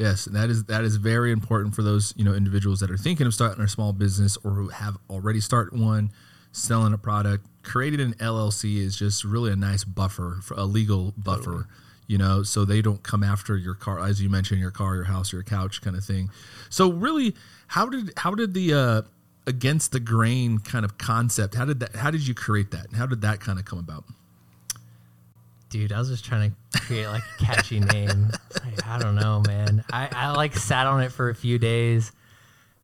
Yes, 0.00 0.26
and 0.26 0.34
that 0.34 0.48
is 0.48 0.64
that 0.64 0.82
is 0.82 0.96
very 0.96 1.30
important 1.30 1.74
for 1.74 1.82
those 1.82 2.14
you 2.16 2.24
know 2.24 2.32
individuals 2.32 2.80
that 2.80 2.90
are 2.90 2.96
thinking 2.96 3.26
of 3.26 3.34
starting 3.34 3.62
a 3.62 3.68
small 3.68 3.92
business 3.92 4.38
or 4.42 4.52
who 4.52 4.68
have 4.68 4.96
already 5.10 5.40
started 5.40 5.78
one, 5.78 6.10
selling 6.52 6.94
a 6.94 6.98
product. 6.98 7.46
Creating 7.62 8.00
an 8.00 8.14
LLC 8.14 8.78
is 8.78 8.96
just 8.96 9.24
really 9.24 9.52
a 9.52 9.56
nice 9.56 9.84
buffer, 9.84 10.38
for 10.42 10.54
a 10.54 10.64
legal 10.64 11.12
buffer, 11.18 11.68
you 12.06 12.16
know, 12.16 12.42
so 12.42 12.64
they 12.64 12.80
don't 12.80 13.02
come 13.02 13.22
after 13.22 13.58
your 13.58 13.74
car, 13.74 14.00
as 14.02 14.22
you 14.22 14.30
mentioned, 14.30 14.58
your 14.58 14.70
car, 14.70 14.94
your 14.94 15.04
house, 15.04 15.34
your 15.34 15.42
couch, 15.42 15.82
kind 15.82 15.94
of 15.94 16.02
thing. 16.02 16.30
So 16.70 16.90
really, 16.90 17.34
how 17.66 17.90
did 17.90 18.14
how 18.16 18.34
did 18.34 18.54
the 18.54 18.72
uh, 18.72 19.02
against 19.46 19.92
the 19.92 20.00
grain 20.00 20.60
kind 20.60 20.86
of 20.86 20.96
concept? 20.96 21.56
How 21.56 21.66
did 21.66 21.80
that? 21.80 21.94
How 21.94 22.10
did 22.10 22.26
you 22.26 22.32
create 22.32 22.70
that? 22.70 22.86
How 22.94 23.04
did 23.04 23.20
that 23.20 23.40
kind 23.40 23.58
of 23.58 23.66
come 23.66 23.78
about? 23.78 24.04
Dude, 25.70 25.92
I 25.92 25.98
was 25.98 26.08
just 26.08 26.24
trying 26.24 26.54
to 26.72 26.80
create 26.80 27.06
like 27.06 27.22
a 27.38 27.44
catchy 27.44 27.80
name. 27.80 28.30
Like, 28.64 28.86
I 28.86 28.98
don't 28.98 29.14
know, 29.14 29.42
man. 29.46 29.84
I, 29.92 30.08
I 30.10 30.30
like 30.32 30.54
sat 30.56 30.86
on 30.86 31.00
it 31.00 31.12
for 31.12 31.30
a 31.30 31.34
few 31.34 31.58
days, 31.58 32.10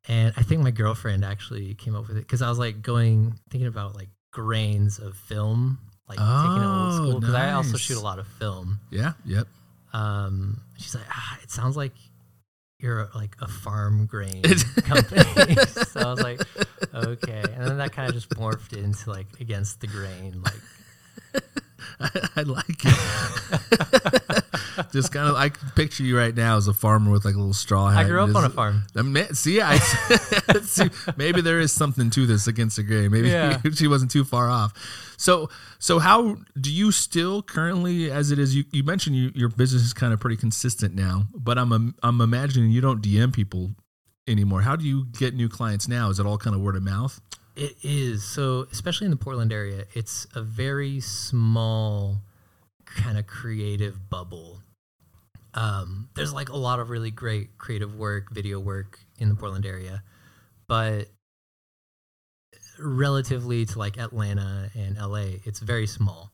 and 0.06 0.32
I 0.36 0.42
think 0.42 0.62
my 0.62 0.70
girlfriend 0.70 1.24
actually 1.24 1.74
came 1.74 1.96
up 1.96 2.06
with 2.06 2.16
it 2.16 2.20
because 2.20 2.42
I 2.42 2.48
was 2.48 2.58
like 2.60 2.82
going 2.82 3.34
thinking 3.50 3.66
about 3.66 3.96
like 3.96 4.08
grains 4.32 5.00
of 5.00 5.16
film, 5.16 5.78
like 6.08 6.18
taking 6.18 6.62
it 6.62 6.66
old 6.66 6.92
Oh, 6.92 6.96
school 6.96 7.20
because 7.20 7.34
I 7.34 7.52
also 7.52 7.76
shoot 7.76 7.96
a 7.96 8.00
lot 8.00 8.20
of 8.20 8.28
film. 8.28 8.78
Yeah. 8.90 9.12
Yep. 9.24 9.48
Um, 9.92 10.60
she's 10.78 10.94
like, 10.94 11.06
ah, 11.10 11.38
it 11.42 11.50
sounds 11.50 11.76
like 11.76 11.92
you're 12.78 13.08
like 13.16 13.34
a 13.40 13.48
farm 13.48 14.06
grain 14.06 14.42
company. 14.76 15.54
so 15.88 16.00
I 16.00 16.10
was 16.10 16.22
like, 16.22 16.40
okay, 16.94 17.42
and 17.52 17.66
then 17.66 17.78
that 17.78 17.92
kind 17.92 18.08
of 18.08 18.14
just 18.14 18.28
morphed 18.30 18.76
into 18.76 19.10
like 19.10 19.26
against 19.40 19.80
the 19.80 19.88
grain, 19.88 20.40
like. 20.42 21.42
I 22.00 22.42
like 22.42 22.84
it. 22.84 24.42
just 24.92 25.12
kind 25.12 25.28
of, 25.28 25.36
I 25.36 25.48
can 25.50 25.68
picture 25.74 26.02
you 26.02 26.16
right 26.18 26.34
now 26.34 26.56
as 26.56 26.68
a 26.68 26.74
farmer 26.74 27.10
with 27.10 27.24
like 27.24 27.34
a 27.34 27.38
little 27.38 27.52
straw 27.54 27.88
hat. 27.88 28.04
I 28.04 28.08
grew 28.08 28.20
up 28.20 28.28
Just- 28.28 28.36
on 28.38 28.44
a 28.44 28.50
farm. 28.50 28.82
I 28.96 29.02
mean, 29.02 29.32
see, 29.34 29.60
I 29.60 29.78
see, 30.62 30.90
maybe 31.16 31.40
there 31.40 31.60
is 31.60 31.72
something 31.72 32.10
to 32.10 32.26
this 32.26 32.46
against 32.46 32.76
the 32.76 32.82
grain. 32.82 33.10
Maybe 33.10 33.28
Yeah. 33.28 33.60
she 33.74 33.88
wasn't 33.88 34.10
too 34.10 34.24
far 34.24 34.48
off. 34.50 34.72
So, 35.18 35.48
so 35.78 35.98
how 35.98 36.36
do 36.60 36.70
you 36.72 36.92
still 36.92 37.42
currently, 37.42 38.10
as 38.10 38.30
it 38.30 38.38
is, 38.38 38.54
you, 38.54 38.64
you 38.72 38.82
mentioned 38.84 39.16
you, 39.16 39.30
your 39.34 39.48
business 39.48 39.82
is 39.82 39.92
kind 39.94 40.12
of 40.12 40.20
pretty 40.20 40.36
consistent 40.36 40.94
now, 40.94 41.24
but 41.34 41.56
im- 41.58 41.94
I'm 42.02 42.20
imagining 42.20 42.70
you 42.70 42.80
don't 42.80 43.02
DM 43.02 43.32
people 43.32 43.70
anymore. 44.28 44.60
How 44.62 44.76
do 44.76 44.84
you 44.84 45.06
get 45.18 45.34
new 45.34 45.48
clients 45.48 45.88
now? 45.88 46.10
Is 46.10 46.18
it 46.20 46.26
all 46.26 46.36
kind 46.36 46.54
of 46.54 46.60
word 46.60 46.76
of 46.76 46.82
mouth? 46.82 47.20
It 47.56 47.76
is. 47.82 48.22
So, 48.22 48.66
especially 48.70 49.06
in 49.06 49.10
the 49.10 49.16
Portland 49.16 49.52
area, 49.52 49.86
it's 49.94 50.26
a 50.34 50.42
very 50.42 51.00
small 51.00 52.20
kind 52.84 53.18
of 53.18 53.26
creative 53.26 54.10
bubble. 54.10 54.60
Um, 55.54 56.10
there's 56.14 56.34
like 56.34 56.50
a 56.50 56.56
lot 56.56 56.80
of 56.80 56.90
really 56.90 57.10
great 57.10 57.56
creative 57.56 57.94
work, 57.96 58.30
video 58.30 58.60
work 58.60 59.00
in 59.18 59.30
the 59.30 59.34
Portland 59.34 59.64
area, 59.64 60.02
but 60.68 61.08
relatively 62.78 63.64
to 63.64 63.78
like 63.78 63.98
Atlanta 63.98 64.70
and 64.74 64.98
LA, 64.98 65.38
it's 65.44 65.60
very 65.60 65.86
small. 65.86 66.32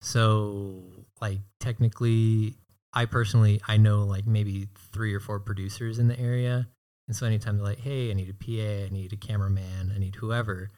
So, 0.00 0.82
like, 1.20 1.38
technically, 1.60 2.56
I 2.92 3.06
personally, 3.06 3.60
I 3.66 3.76
know 3.76 4.04
like 4.04 4.26
maybe 4.26 4.68
three 4.92 5.14
or 5.14 5.20
four 5.20 5.38
producers 5.38 6.00
in 6.00 6.08
the 6.08 6.18
area. 6.18 6.66
And 7.06 7.14
so 7.16 7.26
anytime 7.26 7.56
they're 7.58 7.66
like, 7.66 7.80
hey, 7.80 8.10
I 8.10 8.14
need 8.14 8.30
a 8.30 8.34
PA, 8.34 8.86
I 8.86 8.88
need 8.90 9.12
a 9.12 9.16
cameraman, 9.16 9.92
I 9.94 9.98
need 9.98 10.14
whoever, 10.16 10.70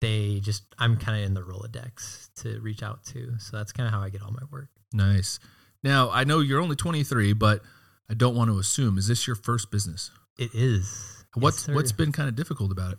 they 0.00 0.40
just, 0.40 0.62
I'm 0.78 0.96
kind 0.96 1.18
of 1.18 1.24
in 1.26 1.34
the 1.34 1.40
Rolodex 1.42 2.28
to 2.42 2.60
reach 2.60 2.82
out 2.82 3.04
to. 3.06 3.34
So 3.38 3.56
that's 3.56 3.72
kind 3.72 3.86
of 3.86 3.92
how 3.92 4.00
I 4.00 4.10
get 4.10 4.22
all 4.22 4.30
my 4.30 4.42
work. 4.52 4.68
Nice. 4.92 5.38
Now 5.82 6.10
I 6.10 6.24
know 6.24 6.40
you're 6.40 6.60
only 6.60 6.76
23, 6.76 7.32
but 7.32 7.62
I 8.08 8.14
don't 8.14 8.36
want 8.36 8.50
to 8.50 8.58
assume. 8.58 8.98
Is 8.98 9.08
this 9.08 9.26
your 9.26 9.34
first 9.36 9.70
business? 9.70 10.10
It 10.38 10.50
is. 10.54 11.24
What's, 11.34 11.66
yes, 11.66 11.74
what's 11.74 11.92
been 11.92 12.12
kind 12.12 12.28
of 12.28 12.36
difficult 12.36 12.70
about 12.70 12.92
it? 12.92 12.98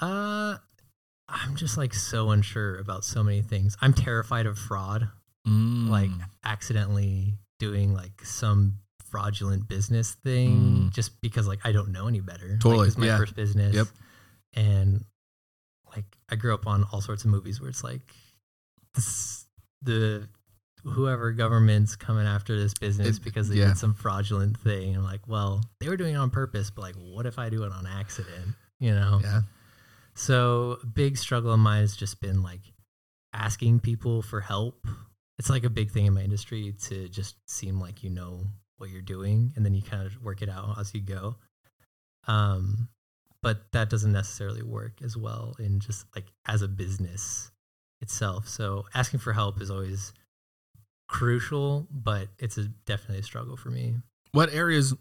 Uh, 0.00 0.56
I'm 1.28 1.56
just 1.56 1.76
like 1.76 1.94
so 1.94 2.30
unsure 2.30 2.78
about 2.78 3.04
so 3.04 3.22
many 3.22 3.42
things. 3.42 3.76
I'm 3.80 3.94
terrified 3.94 4.46
of 4.46 4.58
fraud, 4.58 5.08
Mm. 5.46 5.88
like 5.88 6.10
accidentally 6.44 7.34
doing 7.58 7.92
like 7.94 8.24
some 8.24 8.78
fraudulent 9.12 9.68
business 9.68 10.12
thing 10.24 10.88
Mm. 10.88 10.92
just 10.92 11.20
because 11.20 11.46
like 11.46 11.60
I 11.62 11.70
don't 11.70 11.92
know 11.92 12.08
any 12.08 12.20
better. 12.20 12.56
Totally, 12.56 12.78
Like, 12.78 12.88
it's 12.88 12.98
my 12.98 13.06
yeah. 13.06 13.18
first 13.18 13.36
business. 13.36 13.74
Yep. 13.76 13.86
And 14.54 15.04
like 15.94 16.06
I 16.28 16.34
grew 16.36 16.52
up 16.54 16.66
on 16.66 16.84
all 16.90 17.00
sorts 17.00 17.24
of 17.24 17.30
movies 17.30 17.60
where 17.60 17.70
it's 17.70 17.84
like 17.84 18.00
this, 18.94 19.46
the 19.82 20.28
whoever 20.84 21.30
government's 21.32 21.94
coming 21.94 22.26
after 22.26 22.58
this 22.58 22.74
business 22.74 23.18
It- 23.18 23.22
because 23.24 23.48
they 23.48 23.56
yeah. 23.56 23.68
did 23.68 23.78
some 23.78 23.94
fraudulent 23.94 24.58
thing. 24.58 24.96
I'm 24.96 25.04
like, 25.04 25.28
well, 25.28 25.62
they 25.78 25.88
were 25.88 25.96
doing 25.96 26.14
it 26.14 26.18
on 26.18 26.30
purpose, 26.30 26.70
but 26.70 26.82
like, 26.82 26.96
what 26.96 27.24
if 27.26 27.38
I 27.38 27.50
do 27.50 27.62
it 27.62 27.70
on 27.72 27.86
accident? 27.86 28.56
You 28.80 28.92
know? 28.94 29.20
yeah. 29.22 29.42
So 30.14 30.78
a 30.82 30.86
big 30.86 31.16
struggle 31.16 31.52
of 31.52 31.60
mine 31.60 31.82
has 31.82 31.94
just 31.96 32.20
been 32.20 32.42
like 32.42 32.60
asking 33.32 33.80
people 33.80 34.22
for 34.22 34.40
help. 34.40 34.86
It's 35.38 35.48
like 35.48 35.64
a 35.64 35.70
big 35.70 35.90
thing 35.90 36.06
in 36.06 36.14
my 36.14 36.22
industry 36.22 36.74
to 36.88 37.08
just 37.08 37.36
seem 37.48 37.80
like 37.80 38.02
you 38.02 38.10
know 38.10 38.44
what 38.78 38.90
you're 38.90 39.02
doing 39.02 39.52
and 39.56 39.64
then 39.64 39.74
you 39.74 39.82
kind 39.82 40.06
of 40.06 40.22
work 40.22 40.42
it 40.42 40.48
out 40.48 40.78
as 40.78 40.94
you 40.94 41.00
go. 41.00 41.36
Um, 42.26 42.88
but 43.42 43.72
that 43.72 43.90
doesn't 43.90 44.12
necessarily 44.12 44.62
work 44.62 45.02
as 45.02 45.16
well 45.16 45.56
in 45.58 45.80
just 45.80 46.06
like 46.14 46.26
as 46.46 46.62
a 46.62 46.68
business 46.68 47.50
itself. 48.00 48.48
So 48.48 48.86
asking 48.94 49.20
for 49.20 49.32
help 49.32 49.60
is 49.60 49.70
always 49.70 50.12
crucial, 51.08 51.88
but 51.90 52.28
it's 52.38 52.56
a 52.56 52.64
definitely 52.86 53.18
a 53.18 53.22
struggle 53.22 53.56
for 53.56 53.70
me. 53.70 53.96
What 54.32 54.52
areas 54.52 54.94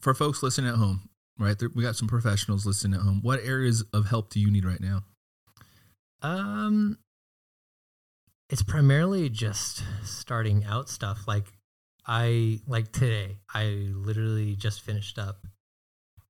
for 0.00 0.14
folks 0.14 0.42
listening 0.42 0.70
at 0.70 0.76
home? 0.76 1.08
Right, 1.38 1.56
there, 1.56 1.70
we 1.74 1.84
got 1.84 1.96
some 1.96 2.08
professionals 2.08 2.66
listening 2.66 2.98
at 2.98 3.04
home. 3.04 3.20
What 3.22 3.40
areas 3.44 3.84
of 3.92 4.06
help 4.06 4.30
do 4.30 4.40
you 4.40 4.50
need 4.50 4.64
right 4.64 4.80
now? 4.80 5.04
Um, 6.20 6.98
it's 8.50 8.62
primarily 8.62 9.28
just 9.28 9.84
starting 10.04 10.64
out 10.64 10.88
stuff. 10.88 11.28
Like 11.28 11.44
I 12.08 12.60
like 12.66 12.90
today, 12.90 13.36
I 13.54 13.64
literally 13.92 14.56
just 14.56 14.80
finished 14.80 15.18
up 15.18 15.46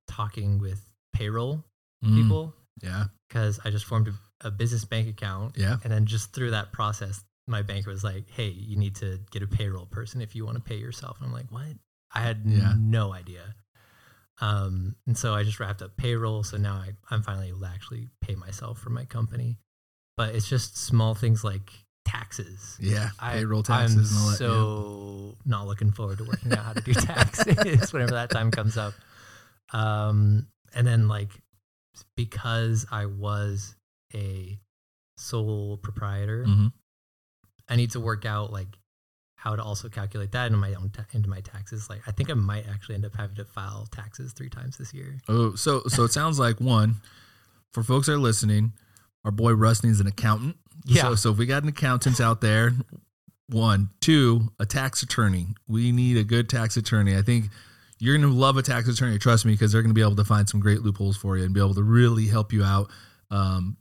talking 0.07 0.59
with 0.59 0.81
payroll 1.13 1.63
Mm, 2.03 2.15
people 2.15 2.55
yeah, 2.81 3.05
because 3.27 3.59
I 3.65 3.71
just 3.71 3.83
formed 3.85 4.07
a, 4.07 4.47
a 4.47 4.51
business 4.51 4.85
bank 4.85 5.09
account, 5.09 5.57
yeah. 5.57 5.77
and 5.83 5.91
then 5.91 6.05
just 6.05 6.31
through 6.33 6.51
that 6.51 6.71
process, 6.71 7.21
my 7.45 7.61
banker 7.61 7.89
was 7.89 8.05
like, 8.05 8.29
"Hey, 8.29 8.47
you 8.47 8.77
need 8.77 8.95
to 8.97 9.19
get 9.31 9.41
a 9.43 9.47
payroll 9.47 9.85
person 9.85 10.21
if 10.21 10.33
you 10.33 10.45
want 10.45 10.55
to 10.57 10.63
pay 10.63 10.77
yourself." 10.77 11.17
And 11.17 11.27
I'm 11.27 11.33
like, 11.33 11.51
"What?" 11.51 11.75
I 12.15 12.21
had 12.21 12.45
Yeah. 12.45 12.73
no 12.77 13.11
idea. 13.13 13.53
Um, 14.41 14.95
and 15.05 15.17
so 15.17 15.33
I 15.33 15.43
just 15.43 15.59
wrapped 15.59 15.81
up 15.81 15.97
payroll. 15.97 16.43
So 16.43 16.55
now 16.57 16.75
I, 16.75 16.91
I'm 17.11 17.21
finally 17.21 17.49
able 17.49 17.59
to 17.61 17.67
actually 17.67 18.07
pay 18.21 18.35
myself 18.35 18.79
for 18.79 18.89
my 18.89 19.03
company. 19.03 19.57
But 20.15 20.35
it's 20.35 20.47
just 20.47 20.77
small 20.77 21.15
things 21.15 21.43
like 21.43 21.71
taxes. 22.09 22.77
Yeah, 22.79 23.09
I- 23.19 23.33
payroll 23.33 23.63
taxes 23.63 24.11
I'm 24.11 24.17
and 24.17 24.23
all 24.23 24.29
that. 24.31 24.37
so 24.37 25.37
not 25.45 25.67
looking 25.67 25.91
forward 25.91 26.17
to 26.19 26.23
working 26.25 26.51
out 26.53 26.59
how 26.65 26.73
to 26.73 26.81
do 26.81 26.93
taxes 26.93 27.91
whenever 27.93 28.11
that 28.11 28.29
time 28.29 28.51
comes 28.51 28.77
up. 28.77 28.93
Um, 29.73 30.47
and 30.73 30.85
then 30.87 31.07
like 31.07 31.29
because 32.15 32.85
I 32.91 33.05
was 33.05 33.75
a 34.13 34.57
sole 35.17 35.77
proprietor, 35.77 36.43
yeah. 36.47 36.53
hmm 36.53 36.67
I 37.71 37.75
need 37.75 37.91
to 37.91 37.99
work 37.99 38.25
out 38.25 38.51
like 38.51 38.67
how 39.35 39.55
to 39.55 39.61
also 39.63 39.89
calculate 39.89 40.31
that 40.31 40.47
into 40.47 40.57
my 40.57 40.73
own 40.73 40.89
ta- 40.89 41.05
into 41.13 41.29
my 41.29 41.39
taxes. 41.41 41.87
Like 41.89 42.01
I 42.07 42.11
think 42.11 42.31
I 42.31 42.33
might 42.33 42.67
actually 42.67 42.95
end 42.95 43.05
up 43.05 43.15
having 43.15 43.35
to 43.35 43.45
file 43.45 43.87
taxes 43.91 44.33
three 44.33 44.49
times 44.49 44.77
this 44.77 44.91
year. 44.93 45.19
Oh, 45.29 45.53
so 45.55 45.83
so 45.87 46.03
it 46.03 46.11
sounds 46.11 46.39
like 46.39 46.59
one 46.59 46.95
for 47.71 47.83
folks 47.83 48.07
that 48.07 48.13
are 48.13 48.17
listening. 48.17 48.73
Our 49.23 49.31
boy 49.31 49.51
Russ 49.53 49.83
needs 49.83 49.99
an 49.99 50.07
accountant. 50.07 50.55
Yeah. 50.85 51.01
So, 51.01 51.15
so 51.15 51.31
if 51.31 51.37
we 51.37 51.45
got 51.45 51.63
an 51.63 51.69
accountant 51.69 52.19
out 52.21 52.41
there, 52.41 52.73
one, 53.49 53.89
two, 53.99 54.49
a 54.59 54.65
tax 54.65 55.01
attorney. 55.03 55.47
We 55.67 55.91
need 55.91 56.17
a 56.17 56.23
good 56.23 56.49
tax 56.49 56.77
attorney. 56.77 57.17
I 57.17 57.21
think 57.21 57.45
you're 57.99 58.17
going 58.17 58.29
to 58.29 58.35
love 58.35 58.57
a 58.57 58.61
tax 58.61 58.87
attorney. 58.87 59.17
Trust 59.17 59.45
me, 59.45 59.53
because 59.53 59.71
they're 59.71 59.81
going 59.81 59.89
to 59.89 59.95
be 59.95 60.01
able 60.01 60.15
to 60.15 60.23
find 60.23 60.47
some 60.47 60.59
great 60.59 60.81
loopholes 60.81 61.17
for 61.17 61.37
you 61.37 61.43
and 61.43 61.53
be 61.53 61.59
able 61.59 61.73
to 61.73 61.83
really 61.83 62.27
help 62.27 62.53
you 62.53 62.63
out. 62.63 62.89
Um, 63.31 63.77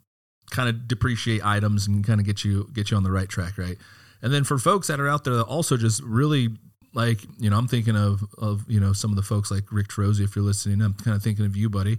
kind 0.51 0.69
of 0.69 0.89
depreciate 0.89 1.45
items 1.45 1.87
and 1.87 2.05
kind 2.07 2.21
of 2.21 2.27
get 2.27 2.45
you 2.45 2.69
get 2.73 2.91
you 2.91 2.97
on 2.97 3.03
the 3.03 3.13
right 3.13 3.29
track, 3.29 3.59
right? 3.59 3.77
And 4.23 4.33
then 4.33 4.45
for 4.45 4.59
folks 4.59 4.89
that 4.89 4.99
are 4.99 5.09
out 5.09 5.25
there 5.25 5.35
that 5.35 5.45
also 5.45 5.77
just 5.77 6.03
really 6.03 6.49
like, 6.95 7.21
you 7.39 7.51
know, 7.51 7.59
I'm 7.59 7.69
thinking 7.69 7.97
of 7.97 8.23
of 8.39 8.65
you 8.69 8.81
know 8.81 8.93
some 8.93 9.11
of 9.11 9.17
the 9.17 9.23
folks 9.23 9.51
like 9.51 9.65
Rick 9.71 9.89
Trozy. 9.89 10.25
If 10.25 10.35
you're 10.35 10.45
listening, 10.45 10.81
I'm 10.81 10.95
kind 10.95 11.17
of 11.17 11.23
thinking 11.23 11.45
of 11.45 11.57
you, 11.57 11.69
buddy. 11.69 11.99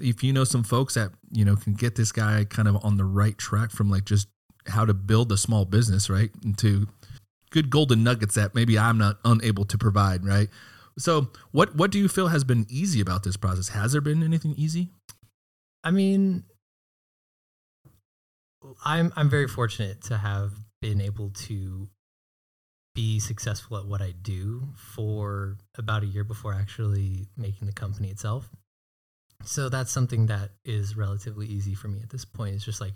If 0.00 0.24
you 0.24 0.32
know 0.32 0.44
some 0.44 0.64
folks 0.64 0.94
that 0.94 1.10
you 1.30 1.44
know 1.44 1.56
can 1.56 1.74
get 1.74 1.96
this 1.96 2.12
guy 2.12 2.44
kind 2.44 2.68
of 2.68 2.84
on 2.84 2.96
the 2.96 3.04
right 3.04 3.36
track 3.38 3.70
from 3.70 3.90
like 3.90 4.04
just 4.04 4.28
how 4.66 4.84
to 4.84 4.94
build 4.94 5.30
a 5.30 5.36
small 5.36 5.64
business, 5.64 6.08
right, 6.08 6.30
into 6.44 6.88
good 7.50 7.70
golden 7.70 8.02
nuggets 8.02 8.34
that 8.34 8.54
maybe 8.54 8.78
I'm 8.78 8.98
not 8.98 9.18
unable 9.24 9.64
to 9.66 9.78
provide, 9.78 10.24
right? 10.24 10.48
So, 10.98 11.30
what 11.52 11.76
what 11.76 11.90
do 11.90 11.98
you 11.98 12.08
feel 12.08 12.28
has 12.28 12.44
been 12.44 12.66
easy 12.68 13.00
about 13.00 13.22
this 13.22 13.36
process? 13.36 13.68
Has 13.68 13.92
there 13.92 14.00
been 14.00 14.22
anything 14.22 14.54
easy? 14.56 14.90
I 15.82 15.90
mean, 15.90 16.44
I'm 18.84 19.12
I'm 19.16 19.28
very 19.28 19.48
fortunate 19.48 20.02
to 20.04 20.18
have 20.18 20.52
been 20.80 21.00
able 21.00 21.30
to 21.30 21.88
be 22.94 23.18
successful 23.18 23.76
at 23.76 23.86
what 23.86 24.00
I 24.00 24.12
do 24.22 24.68
for 24.76 25.56
about 25.76 26.04
a 26.04 26.06
year 26.06 26.22
before 26.22 26.54
actually 26.54 27.26
making 27.36 27.66
the 27.66 27.72
company 27.72 28.08
itself. 28.08 28.50
So 29.42 29.68
that's 29.68 29.90
something 29.90 30.26
that 30.26 30.50
is 30.64 30.96
relatively 30.96 31.46
easy 31.46 31.74
for 31.74 31.88
me 31.88 32.00
at 32.02 32.10
this 32.10 32.24
point. 32.24 32.54
It's 32.54 32.64
just 32.64 32.80
like 32.80 32.94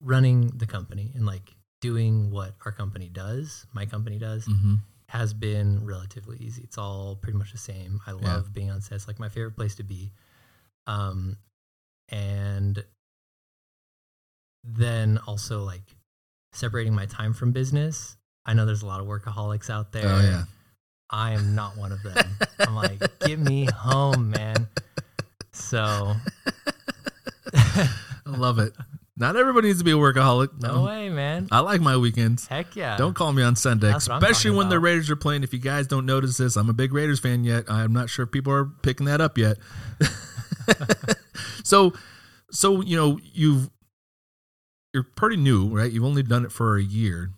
running 0.00 0.48
the 0.56 0.66
company 0.66 1.12
and 1.14 1.26
like 1.26 1.54
doing 1.80 2.30
what 2.30 2.54
our 2.64 2.72
company 2.72 3.08
does, 3.12 3.66
my 3.72 3.86
company 3.86 4.18
does, 4.18 4.46
Mm-hmm. 4.46 4.74
has 5.08 5.34
been 5.34 5.84
relatively 5.84 6.38
easy. 6.38 6.62
It's 6.62 6.78
all 6.78 7.16
pretty 7.16 7.36
much 7.38 7.52
the 7.52 7.58
same. 7.58 8.00
I 8.06 8.12
love 8.12 8.52
being 8.52 8.70
on 8.70 8.80
set. 8.80 8.94
It's 8.96 9.08
like 9.08 9.18
my 9.18 9.28
favorite 9.28 9.56
place 9.56 9.74
to 9.76 9.82
be. 9.82 10.12
Um, 10.86 11.36
and 12.10 12.82
then 14.64 15.18
also 15.26 15.62
like 15.62 15.82
separating 16.52 16.94
my 16.94 17.06
time 17.06 17.32
from 17.34 17.52
business. 17.52 18.16
I 18.46 18.54
know 18.54 18.66
there's 18.66 18.82
a 18.82 18.86
lot 18.86 19.00
of 19.00 19.06
workaholics 19.06 19.70
out 19.70 19.92
there. 19.92 20.06
Oh 20.08 20.20
yeah, 20.20 20.44
I 21.10 21.32
am 21.32 21.54
not 21.54 21.76
one 21.76 21.92
of 21.92 22.02
them. 22.02 22.16
I'm 22.58 22.74
like, 22.74 22.98
get 23.20 23.38
me 23.38 23.66
home, 23.66 24.30
man. 24.30 24.68
So 25.60 26.14
I 27.54 27.88
love 28.26 28.58
it. 28.58 28.72
Not 29.16 29.36
everybody 29.36 29.68
needs 29.68 29.80
to 29.80 29.84
be 29.84 29.90
a 29.90 29.96
workaholic. 29.96 30.62
no 30.62 30.76
Um, 30.76 30.84
way, 30.86 31.10
man. 31.10 31.46
I 31.52 31.60
like 31.60 31.82
my 31.82 31.96
weekends. 31.98 32.46
Heck 32.46 32.74
yeah. 32.74 32.96
Don't 32.96 33.12
call 33.14 33.32
me 33.34 33.42
on 33.42 33.54
Sunday, 33.54 33.88
That's 33.88 34.08
especially 34.08 34.52
when 34.52 34.70
the. 34.70 34.78
Raiders 34.80 35.10
are 35.10 35.16
playing. 35.16 35.42
If 35.42 35.52
you 35.52 35.58
guys 35.58 35.86
don't 35.86 36.06
notice 36.06 36.38
this, 36.38 36.56
I'm 36.56 36.70
a 36.70 36.72
big 36.72 36.94
Raiders 36.94 37.20
fan 37.20 37.44
yet. 37.44 37.64
I'm 37.70 37.92
not 37.92 38.08
sure 38.08 38.22
if 38.24 38.30
people 38.32 38.52
are 38.52 38.64
picking 38.64 39.04
that 39.06 39.20
up 39.20 39.36
yet. 39.36 39.58
so, 41.64 41.92
so 42.50 42.80
you 42.80 42.96
know 42.96 43.18
you've 43.32 43.68
you're 44.94 45.02
pretty 45.04 45.36
new, 45.36 45.68
right? 45.68 45.90
You've 45.92 46.04
only 46.04 46.22
done 46.22 46.44
it 46.44 46.52
for 46.52 46.76
a 46.76 46.82
year, 46.82 47.30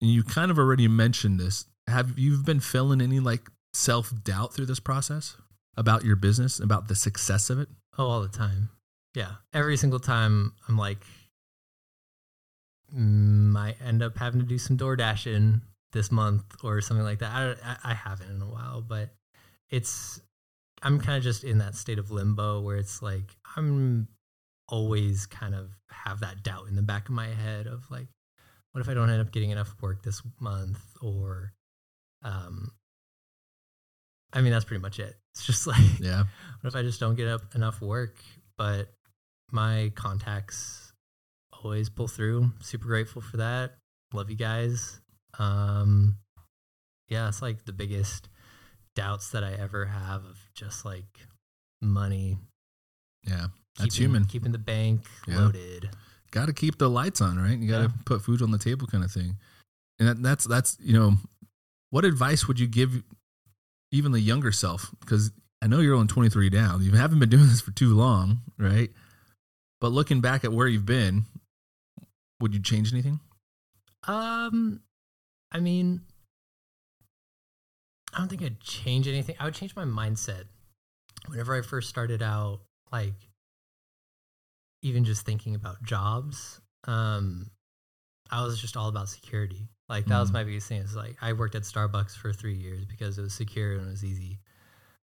and 0.00 0.10
you 0.10 0.24
kind 0.24 0.50
of 0.50 0.58
already 0.58 0.88
mentioned 0.88 1.38
this 1.38 1.66
have 1.86 2.18
you 2.18 2.38
been 2.42 2.60
feeling 2.60 3.00
any 3.00 3.20
like 3.20 3.48
self 3.72 4.12
doubt 4.24 4.54
through 4.54 4.66
this 4.66 4.80
process 4.80 5.36
about 5.76 6.04
your 6.04 6.16
business, 6.16 6.60
about 6.60 6.88
the 6.88 6.94
success 6.94 7.50
of 7.50 7.58
it? 7.58 7.68
Oh, 7.98 8.06
all 8.06 8.22
the 8.22 8.28
time. 8.28 8.70
Yeah. 9.14 9.32
Every 9.52 9.76
single 9.76 10.00
time 10.00 10.52
I'm 10.68 10.76
like, 10.76 11.04
might 12.90 13.76
end 13.84 14.02
up 14.02 14.18
having 14.18 14.40
to 14.40 14.46
do 14.46 14.58
some 14.58 14.76
door 14.76 14.96
dashing 14.96 15.62
this 15.92 16.10
month 16.10 16.44
or 16.62 16.80
something 16.80 17.04
like 17.04 17.20
that. 17.20 17.32
I, 17.32 17.54
I, 17.64 17.92
I 17.92 17.94
haven't 17.94 18.30
in 18.30 18.42
a 18.42 18.46
while, 18.46 18.82
but 18.82 19.10
it's, 19.70 20.20
I'm 20.82 20.98
kind 20.98 21.16
of 21.16 21.22
just 21.22 21.44
in 21.44 21.58
that 21.58 21.74
state 21.74 21.98
of 21.98 22.10
limbo 22.10 22.60
where 22.60 22.76
it's 22.76 23.02
like, 23.02 23.36
I'm 23.56 24.08
always 24.68 25.26
kind 25.26 25.54
of 25.54 25.70
have 25.90 26.20
that 26.20 26.42
doubt 26.42 26.68
in 26.68 26.76
the 26.76 26.82
back 26.82 27.08
of 27.08 27.14
my 27.14 27.28
head 27.28 27.66
of 27.66 27.90
like, 27.90 28.08
what 28.72 28.80
if 28.80 28.88
I 28.88 28.94
don't 28.94 29.10
end 29.10 29.20
up 29.20 29.32
getting 29.32 29.50
enough 29.50 29.74
work 29.80 30.02
this 30.02 30.22
month? 30.40 30.80
Or, 31.02 31.52
um, 32.22 32.72
I 34.32 34.40
mean, 34.40 34.52
that's 34.52 34.64
pretty 34.64 34.80
much 34.80 34.98
it. 34.98 35.14
It's 35.34 35.46
just 35.46 35.66
like, 35.66 35.98
Yeah. 36.00 36.24
what 36.60 36.68
if 36.68 36.76
I 36.76 36.82
just 36.82 37.00
don't 37.00 37.14
get 37.14 37.28
up 37.28 37.54
enough 37.54 37.80
work? 37.80 38.16
But 38.58 38.92
my 39.50 39.92
contacts 39.94 40.92
always 41.62 41.88
pull 41.88 42.08
through. 42.08 42.52
Super 42.60 42.86
grateful 42.86 43.22
for 43.22 43.38
that. 43.38 43.74
Love 44.12 44.30
you 44.30 44.36
guys. 44.36 45.00
Um, 45.38 46.16
yeah, 47.08 47.28
it's 47.28 47.42
like 47.42 47.64
the 47.64 47.72
biggest 47.72 48.28
doubts 48.94 49.30
that 49.30 49.42
I 49.44 49.52
ever 49.52 49.86
have 49.86 50.24
of 50.24 50.38
just 50.54 50.84
like 50.84 51.18
money. 51.80 52.36
Yeah. 53.26 53.46
That's 53.78 53.94
keeping, 53.94 54.10
human. 54.10 54.24
Keeping 54.26 54.52
the 54.52 54.58
bank 54.58 55.06
Yeah. 55.26 55.38
loaded. 55.40 55.90
Got 56.30 56.46
to 56.46 56.52
keep 56.52 56.78
the 56.78 56.88
lights 56.90 57.20
on, 57.20 57.38
right? 57.38 57.58
You 57.58 57.68
got 57.68 57.78
to 57.78 57.84
Yeah. 57.94 58.02
put 58.04 58.22
food 58.22 58.42
on 58.42 58.50
the 58.50 58.58
table, 58.58 58.86
kind 58.86 59.04
of 59.04 59.10
thing. 59.12 59.36
And 59.98 60.08
that, 60.08 60.22
that's 60.22 60.44
that's 60.46 60.76
you 60.80 60.92
know, 60.94 61.16
what 61.90 62.04
advice 62.04 62.48
would 62.48 62.58
you 62.60 62.66
give 62.66 63.02
even 63.92 64.12
the 64.12 64.20
younger 64.20 64.50
self? 64.50 64.90
Because 65.00 65.30
I 65.62 65.68
know 65.68 65.78
you're 65.78 65.94
only 65.94 66.08
23 66.08 66.50
now. 66.50 66.78
You 66.78 66.92
haven't 66.92 67.20
been 67.20 67.28
doing 67.28 67.46
this 67.46 67.60
for 67.60 67.70
too 67.70 67.94
long, 67.94 68.40
right? 68.58 68.90
But 69.80 69.92
looking 69.92 70.20
back 70.20 70.44
at 70.44 70.52
where 70.52 70.66
you've 70.66 70.86
been, 70.86 71.26
would 72.40 72.54
you 72.54 72.60
change 72.60 72.92
anything? 72.92 73.20
Um, 74.08 74.80
I 75.52 75.60
mean, 75.60 76.00
I 78.12 78.18
don't 78.18 78.28
think 78.28 78.42
I'd 78.42 78.60
change 78.60 79.06
anything. 79.06 79.36
I 79.38 79.44
would 79.44 79.54
change 79.54 79.76
my 79.76 79.84
mindset. 79.84 80.44
Whenever 81.28 81.56
I 81.56 81.62
first 81.62 81.88
started 81.88 82.22
out, 82.22 82.60
like 82.90 83.14
even 84.82 85.04
just 85.04 85.24
thinking 85.24 85.54
about 85.54 85.82
jobs, 85.84 86.60
um, 86.84 87.50
I 88.30 88.44
was 88.44 88.60
just 88.60 88.76
all 88.76 88.88
about 88.88 89.08
security. 89.08 89.68
Like 89.88 90.06
that 90.06 90.18
was 90.20 90.30
Mhm. 90.30 90.34
my 90.34 90.44
biggest 90.44 90.68
thing. 90.68 90.80
Is 90.82 90.94
like 90.96 91.16
I 91.20 91.32
worked 91.34 91.54
at 91.54 91.62
Starbucks 91.62 92.16
for 92.16 92.32
three 92.32 92.54
years 92.54 92.84
because 92.84 93.18
it 93.18 93.22
was 93.22 93.34
secure 93.34 93.72
and 93.74 93.86
it 93.86 93.90
was 93.90 94.04
easy. 94.04 94.38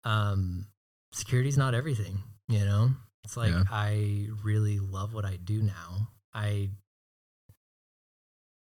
Um, 0.05 0.67
security's 1.13 1.59
not 1.59 1.75
everything, 1.75 2.23
you 2.49 2.65
know. 2.65 2.91
It's 3.25 3.37
like 3.37 3.51
Yeah. 3.53 3.65
I 3.71 4.29
really 4.45 4.79
love 4.79 5.15
what 5.15 5.25
I 5.25 5.37
do 5.37 5.63
now. 5.63 6.09
I 6.33 6.71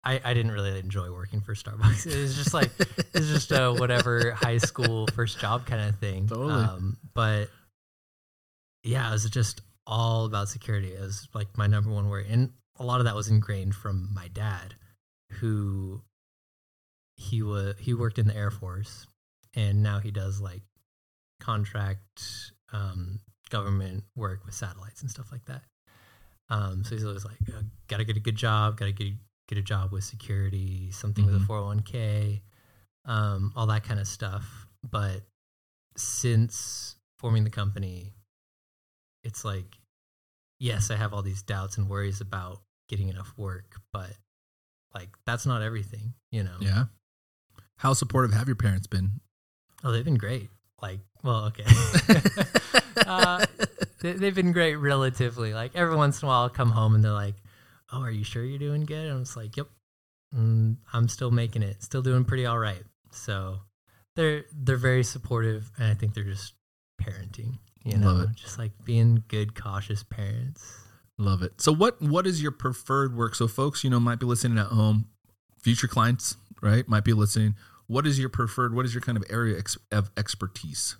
I, 0.03 0.21
I 0.23 0.33
didn't 0.33 0.51
really 0.53 0.79
enjoy 0.79 1.11
working 1.11 1.41
for 1.41 1.53
Starbucks. 1.53 2.05
It 2.07 2.17
was 2.17 2.35
just 2.35 2.53
like 2.53 2.71
it's 3.13 3.27
just 3.27 3.51
a 3.51 3.73
whatever 3.77 4.31
high 4.31 4.57
school 4.57 5.07
first 5.13 5.39
job 5.39 5.65
kind 5.65 5.81
of 5.89 5.99
thing. 5.99 6.27
Totally. 6.27 6.53
Um, 6.53 6.97
but 7.13 7.49
yeah, 8.83 9.09
it 9.09 9.11
was 9.11 9.29
just 9.29 9.61
all 9.85 10.25
about 10.25 10.47
security. 10.47 10.93
It 10.93 11.01
was 11.01 11.27
like 11.33 11.57
my 11.57 11.67
number 11.67 11.89
one 11.91 12.07
worry, 12.09 12.25
and 12.29 12.53
a 12.79 12.85
lot 12.85 12.99
of 13.01 13.05
that 13.05 13.15
was 13.15 13.27
ingrained 13.27 13.75
from 13.75 14.13
my 14.13 14.29
dad, 14.29 14.75
who 15.33 16.01
he 17.15 17.41
was 17.41 17.75
he 17.79 17.93
worked 17.93 18.19
in 18.19 18.27
the 18.27 18.35
Air 18.35 18.51
Force, 18.51 19.07
and 19.55 19.81
now 19.83 19.99
he 19.99 20.11
does 20.11 20.39
like 20.39 20.61
contract 21.39 22.51
um, 22.71 23.19
government 23.49 24.03
work 24.15 24.45
with 24.45 24.53
satellites 24.55 25.01
and 25.01 25.09
stuff 25.09 25.31
like 25.31 25.45
that. 25.45 25.63
Um, 26.49 26.83
so 26.83 26.95
he's 26.95 27.03
always 27.05 27.25
like, 27.25 27.37
uh, 27.55 27.61
"Got 27.87 27.97
to 27.97 28.05
get 28.05 28.17
a 28.17 28.21
good 28.21 28.35
job. 28.35 28.77
Got 28.77 28.85
to 28.85 28.91
get 28.93 29.13
get 29.47 29.57
a 29.57 29.61
job 29.63 29.91
with 29.91 30.03
security, 30.03 30.91
something 30.91 31.25
with 31.25 31.35
a 31.35 31.39
Mhm. 31.39 31.45
four 31.47 31.57
hundred 31.57 31.67
one 31.67 31.79
k, 31.83 32.41
um, 33.05 33.51
all 33.55 33.67
that 33.67 33.83
kind 33.83 33.99
of 33.99 34.07
stuff." 34.07 34.67
But 34.83 35.23
since 35.97 36.95
forming 37.17 37.43
the 37.43 37.49
company, 37.49 38.13
it's 39.23 39.43
like, 39.43 39.79
yes, 40.59 40.91
I 40.91 40.95
have 40.95 41.13
all 41.13 41.23
these 41.23 41.41
doubts 41.41 41.77
and 41.77 41.89
worries 41.89 42.21
about 42.21 42.61
getting 42.87 43.09
enough 43.09 43.33
work, 43.37 43.81
but 43.91 44.11
like 44.97 45.09
that's 45.25 45.45
not 45.45 45.61
everything, 45.61 46.13
you 46.31 46.43
know. 46.43 46.57
Yeah. 46.59 46.85
How 47.77 47.93
supportive 47.93 48.33
have 48.33 48.47
your 48.47 48.55
parents 48.55 48.87
been? 48.87 49.11
Oh, 49.83 49.91
they've 49.91 50.03
been 50.03 50.17
great. 50.17 50.49
Like, 50.81 50.99
well, 51.23 51.45
okay. 51.45 51.63
uh, 53.05 53.45
they, 54.01 54.13
they've 54.13 54.35
been 54.35 54.51
great 54.51 54.75
relatively. 54.75 55.53
Like 55.53 55.75
every 55.75 55.95
once 55.95 56.21
in 56.21 56.25
a 56.25 56.29
while, 56.29 56.41
I'll 56.43 56.49
come 56.49 56.71
home 56.71 56.95
and 56.95 57.03
they're 57.03 57.11
like, 57.11 57.35
"Oh, 57.91 58.01
are 58.01 58.11
you 58.11 58.23
sure 58.23 58.43
you're 58.43 58.59
doing 58.59 58.85
good?" 58.85 59.05
And 59.05 59.11
I'm 59.11 59.23
just 59.23 59.37
like, 59.37 59.55
"Yep, 59.55 59.67
mm, 60.35 60.77
I'm 60.93 61.07
still 61.07 61.31
making 61.31 61.61
it. 61.61 61.83
Still 61.83 62.01
doing 62.01 62.25
pretty 62.25 62.45
all 62.47 62.57
right." 62.57 62.83
So 63.11 63.59
they're 64.15 64.45
they're 64.51 64.77
very 64.77 65.03
supportive, 65.03 65.71
and 65.77 65.87
I 65.87 65.93
think 65.93 66.15
they're 66.15 66.23
just 66.23 66.53
parenting. 67.01 67.59
You 67.83 67.97
know, 67.97 68.25
just 68.35 68.57
like 68.57 68.71
being 68.83 69.23
good, 69.27 69.55
cautious 69.55 70.03
parents. 70.03 70.86
Love 71.17 71.41
it. 71.41 71.59
So 71.59 71.71
what 71.71 72.01
what 72.01 72.27
is 72.27 72.41
your 72.41 72.51
preferred 72.51 73.15
work? 73.15 73.35
So 73.35 73.47
folks, 73.47 73.83
you 73.83 73.89
know, 73.89 73.99
might 73.99 74.19
be 74.19 74.25
listening 74.25 74.57
at 74.57 74.67
home, 74.67 75.09
future 75.59 75.87
clients, 75.87 76.35
right? 76.61 76.87
Might 76.87 77.03
be 77.03 77.13
listening. 77.13 77.55
What 77.87 78.05
is 78.05 78.19
your 78.19 78.29
preferred? 78.29 78.75
What 78.75 78.85
is 78.85 78.93
your 78.93 79.01
kind 79.01 79.17
of 79.17 79.23
area 79.29 79.59
of 79.91 80.11
expertise? 80.17 80.95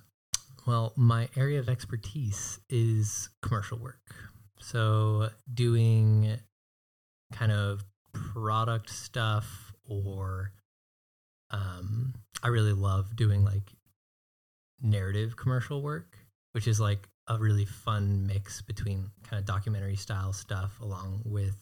Well, 0.66 0.92
my 0.96 1.28
area 1.36 1.60
of 1.60 1.68
expertise 1.68 2.60
is 2.68 3.28
commercial 3.42 3.78
work. 3.78 4.14
So, 4.60 5.30
doing 5.52 6.38
kind 7.32 7.52
of 7.52 7.84
product 8.12 8.90
stuff, 8.90 9.72
or 9.86 10.52
um, 11.50 12.14
I 12.42 12.48
really 12.48 12.72
love 12.72 13.16
doing 13.16 13.44
like 13.44 13.72
narrative 14.80 15.36
commercial 15.36 15.80
work, 15.82 16.16
which 16.52 16.66
is 16.66 16.80
like 16.80 17.08
a 17.28 17.38
really 17.38 17.64
fun 17.66 18.26
mix 18.26 18.62
between 18.62 19.10
kind 19.22 19.38
of 19.38 19.44
documentary 19.46 19.96
style 19.96 20.32
stuff 20.32 20.80
along 20.80 21.22
with 21.24 21.56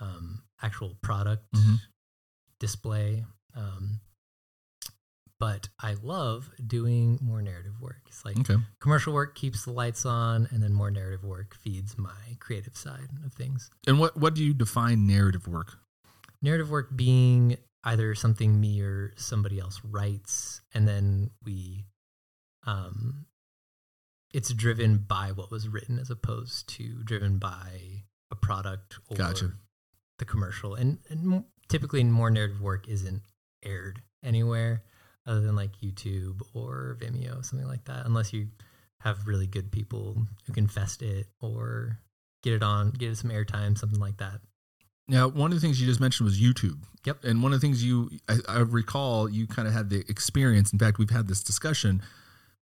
um, 0.00 0.42
actual 0.62 0.96
product 1.02 1.50
Mhm. 1.52 1.80
display. 2.58 3.24
Um, 3.54 4.00
but 5.40 5.68
I 5.80 5.94
love 5.94 6.50
doing 6.64 7.18
more 7.20 7.42
narrative 7.42 7.80
work. 7.80 8.02
It's 8.06 8.24
like 8.24 8.38
Okay. 8.38 8.56
commercial 8.80 9.12
work 9.12 9.34
keeps 9.34 9.64
the 9.64 9.72
lights 9.72 10.06
on, 10.06 10.46
and 10.50 10.62
then 10.62 10.72
more 10.72 10.90
narrative 10.90 11.24
work 11.24 11.54
feeds 11.54 11.98
my 11.98 12.36
creative 12.38 12.76
side 12.76 13.10
of 13.24 13.32
things. 13.34 13.70
And 13.86 13.98
what 13.98 14.16
what 14.16 14.34
do 14.34 14.44
you 14.44 14.54
define 14.54 15.06
narrative 15.06 15.46
work? 15.46 15.78
Narrative 16.40 16.70
work 16.70 16.94
being 16.96 17.56
either 17.82 18.14
something 18.14 18.60
me 18.60 18.80
or 18.80 19.12
somebody 19.16 19.58
else 19.58 19.80
writes, 19.84 20.62
and 20.72 20.86
then 20.88 21.30
we, 21.42 21.84
um, 22.64 23.26
it's 24.34 24.52
driven 24.52 24.98
by 24.98 25.30
what 25.32 25.50
was 25.50 25.68
written 25.68 25.98
as 25.98 26.10
opposed 26.10 26.68
to 26.68 27.02
driven 27.04 27.38
by 27.38 28.02
a 28.32 28.34
product 28.34 28.98
or 29.08 29.16
Gotcha. 29.16 29.52
the 30.18 30.24
commercial. 30.24 30.74
And, 30.74 30.98
and 31.08 31.44
typically, 31.68 32.02
more 32.02 32.30
narrative 32.30 32.60
work 32.60 32.88
isn't 32.88 33.22
aired 33.64 34.02
anywhere 34.24 34.82
other 35.24 35.40
than 35.40 35.54
like 35.54 35.70
YouTube 35.80 36.42
or 36.52 36.98
Vimeo, 37.00 37.44
something 37.44 37.68
like 37.68 37.84
that, 37.84 38.06
unless 38.06 38.32
you 38.32 38.48
have 39.00 39.26
really 39.28 39.46
good 39.46 39.70
people 39.70 40.26
who 40.46 40.52
can 40.52 40.66
fest 40.66 41.00
it 41.00 41.28
or 41.40 42.00
get 42.42 42.54
it 42.54 42.62
on, 42.62 42.90
get 42.90 43.10
it 43.10 43.16
some 43.16 43.30
airtime, 43.30 43.78
something 43.78 44.00
like 44.00 44.16
that. 44.16 44.40
Now, 45.06 45.28
one 45.28 45.52
of 45.52 45.60
the 45.60 45.64
things 45.64 45.80
you 45.80 45.86
just 45.86 46.00
mentioned 46.00 46.24
was 46.24 46.40
YouTube. 46.40 46.80
Yep. 47.06 47.22
And 47.22 47.42
one 47.42 47.52
of 47.52 47.60
the 47.60 47.66
things 47.66 47.84
you, 47.84 48.10
I, 48.28 48.38
I 48.48 48.58
recall, 48.60 49.28
you 49.28 49.46
kind 49.46 49.68
of 49.68 49.74
had 49.74 49.90
the 49.90 50.00
experience. 50.08 50.72
In 50.72 50.78
fact, 50.78 50.98
we've 50.98 51.10
had 51.10 51.28
this 51.28 51.42
discussion 51.42 52.02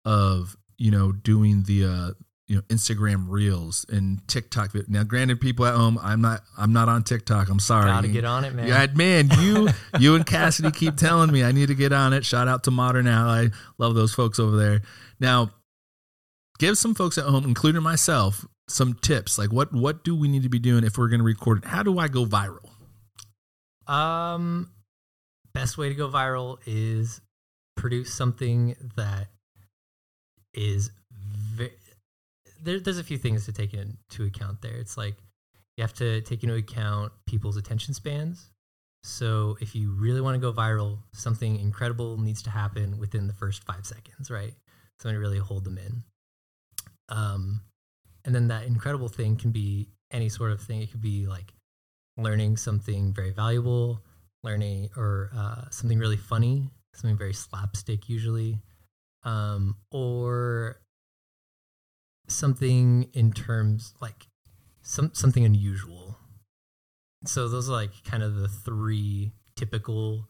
of 0.04 0.56
you 0.78 0.90
know 0.90 1.12
doing 1.12 1.64
the 1.64 1.84
uh, 1.84 2.10
you 2.46 2.56
know 2.56 2.62
Instagram 2.62 3.26
Reels 3.28 3.84
and 3.88 4.26
TikTok. 4.28 4.74
Now, 4.88 5.02
granted, 5.02 5.40
people 5.40 5.66
at 5.66 5.74
home, 5.74 5.98
I'm 6.00 6.20
not, 6.20 6.42
I'm 6.56 6.72
not 6.72 6.88
on 6.88 7.02
TikTok. 7.02 7.48
I'm 7.48 7.58
sorry. 7.58 7.86
Gotta 7.86 8.08
get 8.08 8.24
on 8.24 8.44
it, 8.44 8.54
man. 8.54 8.68
Yeah, 8.68 8.86
man, 8.94 9.30
you 9.40 9.68
you 9.98 10.14
and 10.14 10.24
Cassidy 10.24 10.70
keep 10.70 10.96
telling 10.96 11.32
me 11.32 11.42
I 11.42 11.52
need 11.52 11.68
to 11.68 11.74
get 11.74 11.92
on 11.92 12.12
it. 12.12 12.24
Shout 12.24 12.48
out 12.48 12.64
to 12.64 12.70
Modern 12.70 13.06
Ally. 13.06 13.48
Love 13.78 13.94
those 13.94 14.14
folks 14.14 14.38
over 14.38 14.56
there. 14.56 14.82
Now, 15.18 15.50
give 16.58 16.78
some 16.78 16.94
folks 16.94 17.18
at 17.18 17.24
home, 17.24 17.44
including 17.44 17.82
myself, 17.82 18.46
some 18.68 18.94
tips. 18.94 19.38
Like 19.38 19.52
what 19.52 19.72
what 19.72 20.04
do 20.04 20.14
we 20.14 20.28
need 20.28 20.44
to 20.44 20.48
be 20.48 20.58
doing 20.58 20.84
if 20.84 20.98
we're 20.98 21.08
going 21.08 21.20
to 21.20 21.24
record 21.24 21.58
it? 21.58 21.64
How 21.64 21.82
do 21.82 21.98
I 21.98 22.08
go 22.08 22.24
viral? 22.24 22.70
Um, 23.88 24.70
best 25.52 25.78
way 25.78 25.88
to 25.88 25.94
go 25.94 26.08
viral 26.08 26.58
is 26.66 27.20
produce 27.76 28.12
something 28.12 28.74
that 28.96 29.28
is 30.56 30.90
ve- 31.12 31.70
there, 32.62 32.80
there's 32.80 32.98
a 32.98 33.04
few 33.04 33.18
things 33.18 33.44
to 33.46 33.52
take 33.52 33.74
into 33.74 34.24
account 34.24 34.62
there. 34.62 34.74
It's 34.74 34.96
like 34.96 35.16
you 35.76 35.82
have 35.82 35.94
to 35.94 36.20
take 36.22 36.42
into 36.42 36.56
account 36.56 37.12
people's 37.26 37.56
attention 37.56 37.94
spans. 37.94 38.50
So 39.04 39.56
if 39.60 39.74
you 39.74 39.92
really 39.92 40.20
want 40.20 40.34
to 40.34 40.40
go 40.40 40.52
viral, 40.52 40.98
something 41.12 41.60
incredible 41.60 42.18
needs 42.18 42.42
to 42.42 42.50
happen 42.50 42.98
within 42.98 43.28
the 43.28 43.32
first 43.32 43.62
five 43.64 43.86
seconds, 43.86 44.30
right? 44.30 44.52
Something 45.00 45.14
to 45.14 45.20
really 45.20 45.38
hold 45.38 45.64
them 45.64 45.78
in. 45.78 46.02
Um, 47.08 47.60
and 48.24 48.34
then 48.34 48.48
that 48.48 48.64
incredible 48.64 49.08
thing 49.08 49.36
can 49.36 49.52
be 49.52 49.88
any 50.10 50.28
sort 50.28 50.50
of 50.50 50.60
thing. 50.60 50.82
It 50.82 50.90
could 50.90 51.02
be 51.02 51.26
like 51.26 51.52
learning 52.16 52.56
something 52.56 53.12
very 53.12 53.30
valuable, 53.30 54.02
learning 54.42 54.90
or 54.96 55.30
uh, 55.36 55.70
something 55.70 55.98
really 55.98 56.16
funny, 56.16 56.70
something 56.94 57.16
very 57.16 57.34
slapstick 57.34 58.08
usually, 58.08 58.58
um, 59.26 59.76
or 59.90 60.80
something 62.28 63.10
in 63.12 63.32
terms 63.32 63.92
like 64.00 64.28
some 64.82 65.10
something 65.12 65.44
unusual. 65.44 66.16
So 67.26 67.48
those 67.48 67.68
are 67.68 67.72
like 67.72 68.04
kind 68.04 68.22
of 68.22 68.36
the 68.36 68.48
three 68.48 69.32
typical 69.56 70.28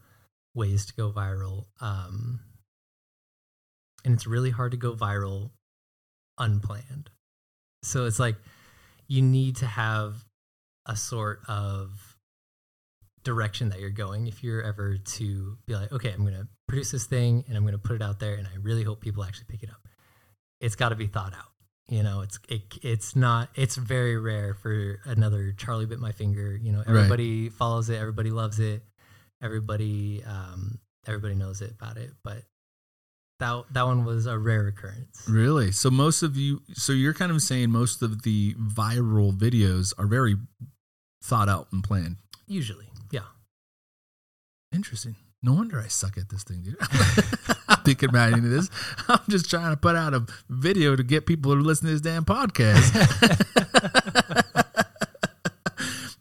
ways 0.55 0.87
to 0.87 0.95
go 0.95 1.13
viral. 1.13 1.67
Um, 1.81 2.41
and 4.05 4.15
it's 4.15 4.27
really 4.27 4.51
hard 4.51 4.71
to 4.71 4.79
go 4.79 4.95
viral 4.95 5.51
unplanned. 6.39 7.11
So 7.83 8.07
it's 8.07 8.19
like 8.19 8.37
you 9.09 9.21
need 9.21 9.57
to 9.57 9.67
have 9.67 10.25
a 10.87 10.97
sort 10.97 11.41
of 11.49 12.16
direction 13.27 13.71
that 13.71 13.81
you're 13.81 13.91
going 13.91 14.29
if 14.29 14.43
you're 14.45 14.63
ever 14.63 14.97
to 14.97 15.59
be 15.67 15.75
like, 15.75 15.93
okay, 15.93 16.13
I'm 16.13 16.21
going 16.21 16.35
to 16.35 16.47
produce 16.69 16.93
this 16.93 17.05
thing 17.05 17.45
and 17.49 17.57
I'm 17.57 17.65
going 17.65 17.73
to 17.73 17.79
put 17.79 17.97
it 17.97 18.03
out 18.03 18.21
there 18.21 18.35
and 18.35 18.47
I 18.47 18.57
really 18.63 18.85
hope 18.85 19.01
people 19.01 19.25
actually 19.25 19.47
pick 19.49 19.65
it 19.65 19.69
up. 19.69 19.81
It's 20.61 20.77
got 20.77 20.91
to 20.91 20.95
be 20.95 21.09
thought 21.09 21.35
out. 21.35 21.51
You 21.89 22.03
know, 22.03 22.23
it's 22.23 22.39
it, 22.49 22.63
it's 22.83 23.15
not 23.15 23.49
it's 23.55 23.77
very 23.77 24.17
rare 24.17 24.55
for 24.55 24.99
another 25.05 25.53
Charlie 25.53 25.87
bit 25.87 26.01
my 26.01 26.13
finger. 26.13 26.57
You 26.57 26.73
know, 26.73 26.83
everybody 26.87 27.49
follows 27.49 27.91
it, 27.91 27.97
everybody 27.97 28.31
loves 28.31 28.59
it, 28.59 28.83
everybody 29.43 30.23
um, 30.25 30.79
everybody 31.07 31.35
knows 31.35 31.61
it 31.61 31.73
about 31.73 31.97
it. 31.97 32.11
But 32.25 32.43
that 33.39 33.65
that 33.73 33.87
one 33.87 34.05
was 34.05 34.27
a 34.27 34.37
rare 34.37 34.67
occurrence. 34.67 35.27
Really? 35.29 35.71
So 35.71 35.91
most 35.91 36.23
of 36.23 36.37
you, 36.37 36.63
so 36.73 36.93
you're 36.93 37.15
kind 37.15 37.31
of 37.31 37.41
saying 37.43 37.71
most 37.71 38.03
of 38.03 38.23
the 38.23 38.55
viral 38.55 39.33
videos 39.33 39.93
are 39.97 40.07
very 40.07 40.37
thought 41.23 41.49
out 41.49 41.69
and 41.73 41.85
planned. 41.85 42.17
Usually. 42.49 42.87
Interesting. 44.73 45.17
No 45.43 45.53
wonder 45.53 45.81
I 45.81 45.89
suck 45.89 46.19
at 46.19 46.29
this 46.29 46.43
thing, 46.43 46.63
dude. 46.63 46.77
I'm 47.69 47.83
thinking 47.85 48.09
about 48.09 48.33
any 48.33 48.41
of 48.41 48.51
this. 48.51 48.69
I'm 49.09 49.21
just 49.29 49.49
trying 49.49 49.71
to 49.71 49.77
put 49.77 49.95
out 49.95 50.15
a 50.15 50.27
video 50.49 50.97
to 50.97 51.03
get 51.03 51.27
people 51.27 51.55
to 51.55 51.61
listen 51.61 51.87
to 51.87 51.93
this 51.93 52.01
damn 52.01 52.25
podcast. 52.25 52.93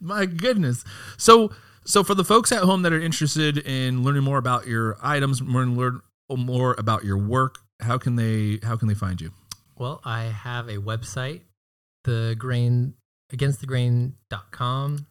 My 0.00 0.26
goodness. 0.26 0.84
So, 1.16 1.50
so 1.84 2.04
for 2.04 2.14
the 2.14 2.24
folks 2.24 2.52
at 2.52 2.62
home 2.62 2.82
that 2.82 2.92
are 2.92 3.00
interested 3.00 3.58
in 3.58 4.04
learning 4.04 4.22
more 4.22 4.38
about 4.38 4.66
your 4.66 4.96
items, 5.02 5.42
learn 5.42 5.76
learn 5.76 6.00
more 6.30 6.76
about 6.78 7.04
your 7.04 7.18
work, 7.18 7.58
how 7.80 7.98
can 7.98 8.16
they 8.16 8.60
how 8.62 8.76
can 8.76 8.86
they 8.86 8.94
find 8.94 9.20
you? 9.20 9.32
Well, 9.76 10.00
I 10.04 10.24
have 10.24 10.68
a 10.68 10.76
website, 10.76 11.40
the 12.04 12.36
grain 12.38 12.94
againstthegrain.com. 13.32 15.06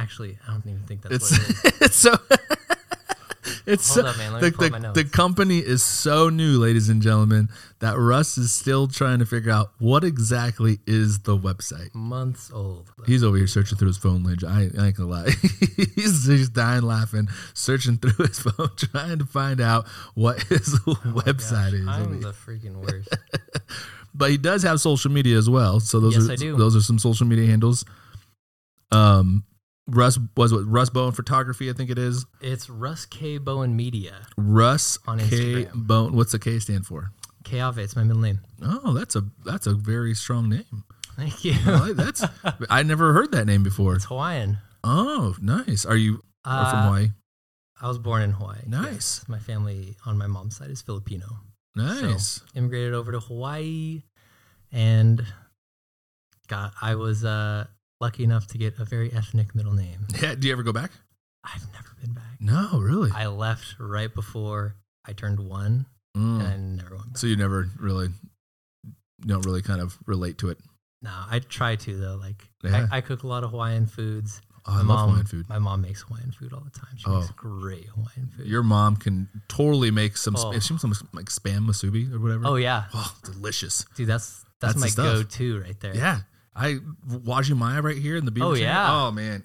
Actually, 0.00 0.38
I 0.48 0.52
don't 0.52 0.66
even 0.66 0.80
think 0.86 1.02
that's 1.02 1.30
It's 1.30 1.32
what 1.32 1.50
it 1.66 1.74
is. 1.74 1.80
it's 1.82 1.96
so 1.96 2.14
it's 3.66 3.94
Hold 3.94 4.06
so, 4.06 4.10
up, 4.10 4.16
man. 4.18 4.32
Let 4.32 4.42
me 4.42 4.50
the, 4.50 4.70
my 4.70 4.78
the, 4.78 4.82
notes. 4.82 5.02
the 5.02 5.04
company 5.08 5.58
is 5.58 5.82
so 5.82 6.28
new, 6.28 6.58
ladies 6.58 6.88
and 6.88 7.02
gentlemen, 7.02 7.48
that 7.80 7.98
Russ 7.98 8.38
is 8.38 8.52
still 8.52 8.86
trying 8.88 9.18
to 9.18 9.26
figure 9.26 9.52
out 9.52 9.72
what 9.78 10.02
exactly 10.04 10.78
is 10.86 11.20
the 11.20 11.36
website. 11.36 11.94
Months 11.94 12.50
old. 12.52 12.90
He's 13.06 13.22
over 13.22 13.36
here 13.36 13.46
searching 13.46 13.76
through 13.76 13.88
his 13.88 13.98
phone, 13.98 14.24
Lidge. 14.24 14.44
I, 14.44 14.70
I 14.82 14.86
ain't 14.86 14.96
gonna 14.96 15.10
lie. 15.10 15.30
he's 15.94 16.26
just 16.26 16.52
dying 16.52 16.82
laughing, 16.82 17.28
searching 17.54 17.96
through 17.98 18.24
his 18.26 18.38
phone, 18.40 18.70
trying 18.76 19.18
to 19.18 19.26
find 19.26 19.60
out 19.60 19.86
what 20.14 20.42
his 20.44 20.78
website 20.86 21.74
is. 21.74 21.86
Oh 21.86 21.90
I'm 21.90 22.20
the 22.20 22.32
freaking 22.32 22.76
worst. 22.76 23.08
but 24.14 24.30
he 24.30 24.38
does 24.38 24.62
have 24.62 24.80
social 24.80 25.10
media 25.10 25.36
as 25.36 25.48
well. 25.50 25.80
So 25.80 26.00
those 26.00 26.16
Yes, 26.28 26.42
are 26.42 26.56
those 26.56 26.76
are 26.76 26.80
some 26.82 26.98
social 26.98 27.26
media 27.26 27.46
handles. 27.46 27.84
Um, 28.92 29.44
Russ 29.90 30.18
was 30.36 30.52
what 30.52 30.66
Russ 30.66 30.90
Bowen 30.90 31.12
Photography, 31.12 31.68
I 31.70 31.72
think 31.72 31.90
it 31.90 31.98
is. 31.98 32.24
It's 32.40 32.70
Russ 32.70 33.06
K 33.06 33.38
Bowen 33.38 33.76
Media. 33.76 34.26
Russ 34.36 34.98
On 35.06 35.18
K 35.18 35.24
Instagram. 35.26 35.72
Bone. 35.74 36.12
What's 36.16 36.32
the 36.32 36.38
K 36.38 36.58
stand 36.58 36.86
for? 36.86 37.12
K 37.44 37.60
Ave, 37.60 37.82
it's 37.82 37.96
my 37.96 38.04
middle 38.04 38.22
name. 38.22 38.40
Oh, 38.62 38.92
that's 38.92 39.16
a 39.16 39.24
that's 39.44 39.66
a 39.66 39.74
very 39.74 40.14
strong 40.14 40.48
name. 40.48 40.84
Thank 41.16 41.44
you. 41.44 41.54
I 41.66 41.92
that's 41.94 42.22
I 42.70 42.82
never 42.82 43.12
heard 43.12 43.32
that 43.32 43.46
name 43.46 43.62
before. 43.62 43.96
It's 43.96 44.04
Hawaiian. 44.04 44.58
Oh, 44.84 45.34
nice. 45.40 45.84
Are 45.84 45.96
you 45.96 46.22
are 46.44 46.70
from 46.70 46.78
Uh, 46.78 46.84
Hawaii? 46.84 47.08
I 47.82 47.88
was 47.88 47.98
born 47.98 48.22
in 48.22 48.32
Hawaii. 48.32 48.58
Nice. 48.66 48.92
Yes. 48.92 49.24
My 49.28 49.38
family 49.38 49.96
on 50.06 50.18
my 50.18 50.26
mom's 50.26 50.56
side 50.56 50.70
is 50.70 50.82
Filipino. 50.82 51.26
Nice. 51.74 52.26
So 52.32 52.42
immigrated 52.54 52.94
over 52.94 53.12
to 53.12 53.20
Hawaii 53.20 54.02
and 54.72 55.24
got 56.48 56.72
I 56.82 56.94
was 56.96 57.24
uh 57.24 57.66
lucky 58.00 58.24
enough 58.24 58.46
to 58.48 58.58
get 58.58 58.78
a 58.78 58.84
very 58.84 59.12
ethnic 59.12 59.54
middle 59.54 59.72
name. 59.74 60.06
yeah. 60.22 60.34
Do 60.34 60.46
you 60.46 60.52
ever 60.52 60.62
go 60.62 60.72
back? 60.72 60.90
I've 61.44 61.66
never 61.72 61.88
been 62.02 62.12
back. 62.14 62.24
No, 62.40 62.80
really. 62.80 63.10
I 63.14 63.26
left 63.26 63.76
right 63.78 64.12
before 64.14 64.76
I 65.06 65.12
turned 65.12 65.38
one 65.40 65.86
Mm. 66.16 66.40
and 66.40 66.42
I 66.48 66.56
never 66.82 66.96
went 66.96 67.06
back. 67.12 67.18
So 67.18 67.28
you 67.28 67.36
never 67.36 67.68
really 67.78 68.08
don't 69.24 69.44
really 69.46 69.62
kind 69.62 69.80
of 69.80 69.96
relate 70.06 70.38
to 70.38 70.48
it. 70.50 70.58
no, 71.02 71.10
I 71.30 71.38
try 71.38 71.76
to 71.76 71.96
though. 71.96 72.16
Like 72.16 72.48
Yeah. 72.64 72.86
I, 72.90 72.98
I 72.98 73.00
cook 73.00 73.22
a 73.22 73.26
lot 73.26 73.44
of 73.44 73.50
Hawaiian 73.50 73.86
foods. 73.86 74.40
Oh, 74.66 74.72
I 74.72 74.74
My 74.74 74.78
love 74.80 74.86
mom, 74.88 75.08
Hawaiian 75.10 75.26
food. 75.26 75.48
My 75.48 75.58
mom 75.58 75.80
makes 75.82 76.02
Hawaiian 76.02 76.32
food 76.32 76.52
all 76.52 76.60
the 76.60 76.70
time. 76.78 76.96
She 76.96 77.04
Oh. 77.06 77.20
makes 77.20 77.30
great 77.32 77.86
Hawaiian 77.86 78.28
food. 78.36 78.46
Your 78.46 78.62
mom 78.62 78.96
can 78.96 79.28
totally 79.48 79.90
make 79.90 80.16
some, 80.16 80.34
Oh. 80.36 80.58
some, 80.58 80.78
some 80.78 80.92
like 81.12 81.26
spam 81.26 81.60
musubi 81.66 82.12
or 82.12 82.18
whatever. 82.18 82.44
oh 82.46 82.56
yeah, 82.56 82.84
Oh, 82.92 83.14
delicious. 83.24 83.84
dude, 83.94 84.08
that's 84.08 84.44
that's, 84.60 84.74
That's 84.78 84.96
my 84.98 85.02
go-to 85.04 85.60
right 85.60 85.78
there. 85.80 85.94
Yeah. 85.96 86.20
I 86.54 86.78
Wajimaya 87.08 87.80
right 87.82 87.96
here 87.96 88.16
in 88.16 88.24
the 88.24 88.32
Beaver 88.32 88.46
Oh, 88.48 88.52
yeah. 88.54 88.86
Oh 89.06 89.10
man, 89.12 89.44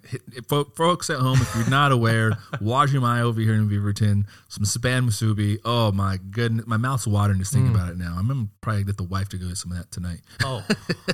folks 0.75 1.09
at 1.11 1.19
home, 1.19 1.37
if 1.39 1.55
you're 1.55 1.69
not 1.69 1.91
aware, 1.91 2.31
Wajimaya 2.55 3.21
over 3.21 3.39
here 3.39 3.53
in 3.53 3.69
Beaverton, 3.69 4.25
some 4.49 4.63
spam 4.65 5.05
musubi. 5.07 5.59
Oh 5.63 5.91
my 5.91 6.17
goodness, 6.31 6.65
my 6.65 6.77
mouth's 6.77 7.05
watering 7.05 7.37
just 7.39 7.51
Mm. 7.51 7.57
thinking 7.57 7.75
about 7.75 7.89
it 7.89 7.97
now. 7.97 8.15
I'm 8.17 8.27
gonna 8.27 8.47
probably 8.61 8.83
get 8.85 8.97
the 8.97 9.03
wife 9.03 9.29
to 9.29 9.37
go 9.37 9.47
get 9.47 9.57
some 9.57 9.71
of 9.71 9.77
that 9.77 9.91
tonight. 9.91 10.21
Oh, 10.43 10.65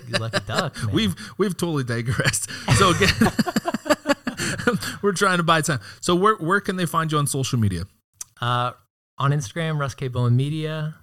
you 0.08 0.18
lucky 0.18 0.40
duck, 0.48 0.76
man. 0.82 0.96
We've 0.96 1.16
we've 1.38 1.58
totally 1.58 1.84
digressed. 1.84 2.50
So 2.78 2.92
again, 2.92 3.10
we're 5.02 5.12
trying 5.12 5.38
to 5.38 5.44
buy 5.44 5.62
time. 5.62 5.82
So 6.00 6.16
where 6.16 6.36
where 6.36 6.62
can 6.62 6.78
they 6.78 6.86
find 6.86 7.12
you 7.12 7.18
on 7.18 7.28
social 7.28 7.60
media? 7.60 7.84
Uh, 8.40 8.72
on 9.18 9.32
Instagram, 9.32 9.78
Russ 9.78 9.94
K 9.94 10.08
Bowen 10.08 10.36
Media. 10.36 10.96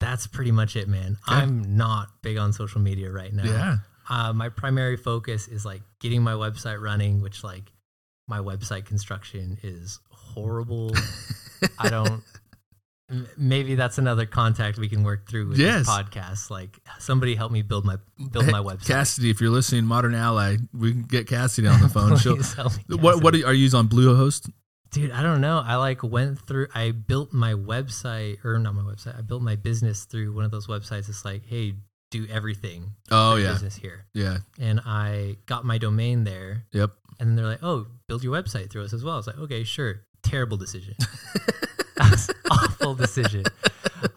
That's 0.00 0.26
pretty 0.26 0.50
much 0.50 0.74
it, 0.74 0.88
man. 0.88 1.18
I'm 1.28 1.76
not 1.76 2.08
big 2.22 2.36
on 2.36 2.52
social 2.52 2.80
media 2.80 3.10
right 3.12 3.32
now. 3.32 3.44
Yeah. 3.44 3.76
Uh, 4.08 4.32
my 4.32 4.48
primary 4.48 4.96
focus 4.96 5.48
is 5.48 5.64
like 5.64 5.82
getting 6.00 6.22
my 6.22 6.32
website 6.32 6.80
running, 6.80 7.20
which 7.20 7.42
like 7.44 7.72
my 8.28 8.38
website 8.38 8.84
construction 8.84 9.58
is 9.62 10.00
horrible. 10.10 10.92
I 11.78 11.88
don't. 11.88 12.22
m- 13.10 13.28
Maybe 13.36 13.74
that's 13.74 13.98
another 13.98 14.26
contact 14.26 14.78
we 14.78 14.88
can 14.88 15.02
work 15.04 15.28
through 15.28 15.48
with 15.48 15.58
Yes. 15.58 15.80
this 15.80 15.88
podcast. 15.88 16.50
Like 16.50 16.78
somebody 16.98 17.34
help 17.34 17.52
me 17.52 17.62
build 17.62 17.84
my 17.84 17.96
build 18.30 18.46
my 18.46 18.60
website. 18.60 18.86
Cassidy, 18.86 19.30
if 19.30 19.40
you're 19.40 19.50
listening, 19.50 19.84
Modern 19.84 20.14
Ally, 20.14 20.56
we 20.72 20.92
can 20.92 21.02
get 21.02 21.26
Cassidy 21.26 21.68
on 21.68 21.80
the 21.80 21.88
phone. 21.96 22.16
She'll, 22.18 22.36
Please 22.36 22.54
help 22.54 22.72
me, 22.76 22.96
what 22.96 23.22
what 23.22 23.32
Cassidy. 23.34 23.44
are 23.44 23.52
you 23.52 23.62
using 23.62 23.78
on 23.78 23.88
Bluehost? 23.88 24.50
Dude, 24.90 25.10
I 25.10 25.22
don't 25.22 25.40
know. 25.40 25.62
I 25.64 25.76
like 25.76 26.02
went 26.02 26.38
through. 26.46 26.66
I 26.74 26.90
built 26.90 27.32
my 27.32 27.54
website, 27.54 28.44
or 28.44 28.58
not 28.58 28.74
my 28.74 28.82
website. 28.82 29.16
I 29.16 29.22
built 29.22 29.40
my 29.40 29.56
business 29.56 30.04
through 30.04 30.34
one 30.34 30.44
of 30.44 30.50
those 30.50 30.66
websites. 30.66 31.08
It's 31.08 31.24
like, 31.24 31.46
hey, 31.46 31.74
do 32.12 32.28
everything. 32.30 32.92
Oh 33.10 33.34
yeah, 33.34 33.52
business 33.54 33.74
here. 33.74 34.04
yeah, 34.14 34.38
And 34.60 34.78
I 34.86 35.38
got 35.46 35.64
my 35.64 35.78
domain 35.78 36.22
there, 36.24 36.64
yep. 36.70 36.90
and 37.18 37.30
then 37.30 37.36
they're 37.36 37.46
like, 37.46 37.62
oh, 37.64 37.86
build 38.06 38.22
your 38.22 38.32
website 38.32 38.70
through 38.70 38.84
us 38.84 38.92
as 38.92 39.02
well. 39.02 39.14
I 39.14 39.16
was 39.16 39.26
like, 39.26 39.38
okay, 39.38 39.64
sure. 39.64 40.02
Terrible 40.22 40.56
decision. 40.56 40.94
Awful 42.50 42.94
decision. 42.94 43.44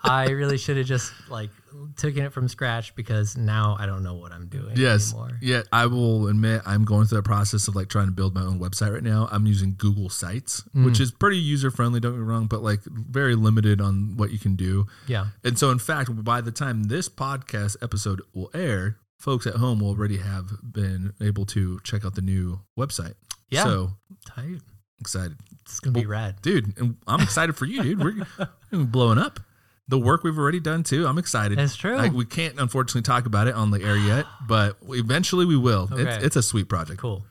I 0.04 0.30
really 0.30 0.58
should 0.58 0.78
have 0.78 0.86
just 0.86 1.12
like 1.30 1.50
taken 1.98 2.24
it 2.26 2.34
from 2.34 2.48
scratch 2.48 2.96
because 2.96 3.38
now 3.38 3.76
I 3.80 3.86
don't 3.86 4.04
know 4.04 4.16
what 4.16 4.32
I'm 4.32 4.48
doing 4.48 4.74
Yes. 4.76 5.12
anymore. 5.14 5.38
Yeah, 5.42 5.62
I 5.72 5.86
will 5.86 6.28
admit 6.28 6.62
I'm 6.66 6.84
going 6.86 7.06
through 7.08 7.20
the 7.20 7.24
process 7.24 7.68
of 7.68 7.76
like 7.76 7.88
trying 7.90 8.08
to 8.08 8.12
build 8.12 8.34
my 8.36 8.42
own 8.42 8.60
website 8.60 8.94
right 8.94 9.04
now. 9.04 9.28
I'm 9.32 9.46
using 9.46 9.76
Google 9.78 10.10
Sites, 10.10 10.64
Mm. 10.76 10.86
which 10.86 11.00
is 11.00 11.12
pretty 11.12 11.38
user 11.38 11.72
friendly, 11.72 12.00
don't 12.00 12.14
get 12.14 12.20
me 12.20 12.26
wrong, 12.26 12.48
but 12.48 12.62
like 12.64 12.82
very 12.86 13.36
limited 13.36 13.80
on 13.82 14.18
what 14.18 14.32
you 14.32 14.40
can 14.40 14.56
do. 14.56 14.88
Yeah. 15.08 15.28
And 15.44 15.58
so 15.58 15.70
in 15.72 15.80
fact, 15.80 16.10
by 16.24 16.42
the 16.42 16.52
time 16.52 16.84
this 16.84 17.08
podcast 17.10 17.78
episode 17.82 18.22
will 18.34 18.50
air, 18.54 18.98
folks 19.18 19.46
at 19.48 19.56
home 19.56 19.80
will 19.80 19.90
already 19.90 20.18
have 20.18 20.52
been 20.74 21.14
able 21.22 21.46
to 21.48 21.80
check 21.84 22.04
out 22.06 22.16
the 22.16 22.22
new 22.22 22.60
website. 22.78 23.14
Yeah. 23.50 23.64
So 23.64 23.92
Tight. 24.26 24.60
excited. 25.00 25.38
It's 25.66 25.80
gonna 25.80 25.94
well, 25.96 26.04
be 26.04 26.08
rad, 26.08 26.42
dude. 26.42 26.96
I'm 27.08 27.22
excited 27.22 27.56
for 27.56 27.66
you, 27.66 27.82
dude. 27.82 28.00
We're 28.00 28.84
blowing 28.86 29.18
up. 29.18 29.40
The 29.88 30.00
work 30.00 30.24
we've 30.24 30.38
already 30.38 30.60
done 30.60 30.84
too. 30.84 31.06
I'm 31.06 31.18
excited. 31.18 31.58
That's 31.58 31.76
true. 31.76 31.96
Like, 31.96 32.12
we 32.12 32.26
can't 32.26 32.60
unfortunately 32.60 33.04
talk 33.04 33.26
about 33.28 33.48
it 33.48 33.54
on 33.54 33.70
the 33.72 33.84
air 33.84 33.98
yet, 33.98 34.26
but 34.48 34.78
eventually 34.90 35.46
we 35.46 35.58
will. 35.58 35.90
Okay. 35.92 36.04
It's, 36.04 36.24
it's 36.26 36.36
a 36.36 36.44
sweet 36.44 36.70
project. 36.70 37.00
Cool. 37.00 37.24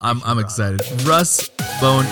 I'm, 0.00 0.20
I'm 0.24 0.38
excited. 0.38 0.80
Russ 1.02 1.48
Bowen. 1.80 2.06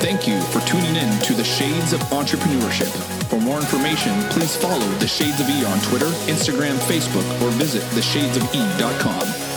Thank 0.00 0.28
you 0.28 0.40
for 0.42 0.60
tuning 0.66 0.96
in 0.96 1.18
to 1.22 1.32
the 1.32 1.44
Shades 1.44 1.94
of 1.94 2.00
Entrepreneurship. 2.10 2.90
For 3.30 3.40
more 3.40 3.58
information, 3.58 4.12
please 4.24 4.54
follow 4.54 4.86
the 4.98 5.08
Shades 5.08 5.40
of 5.40 5.48
E 5.48 5.64
on 5.64 5.80
Twitter, 5.80 6.10
Instagram, 6.26 6.76
Facebook, 6.80 7.24
or 7.40 7.50
visit 7.52 7.82
theshadesofe.com. 7.94 9.53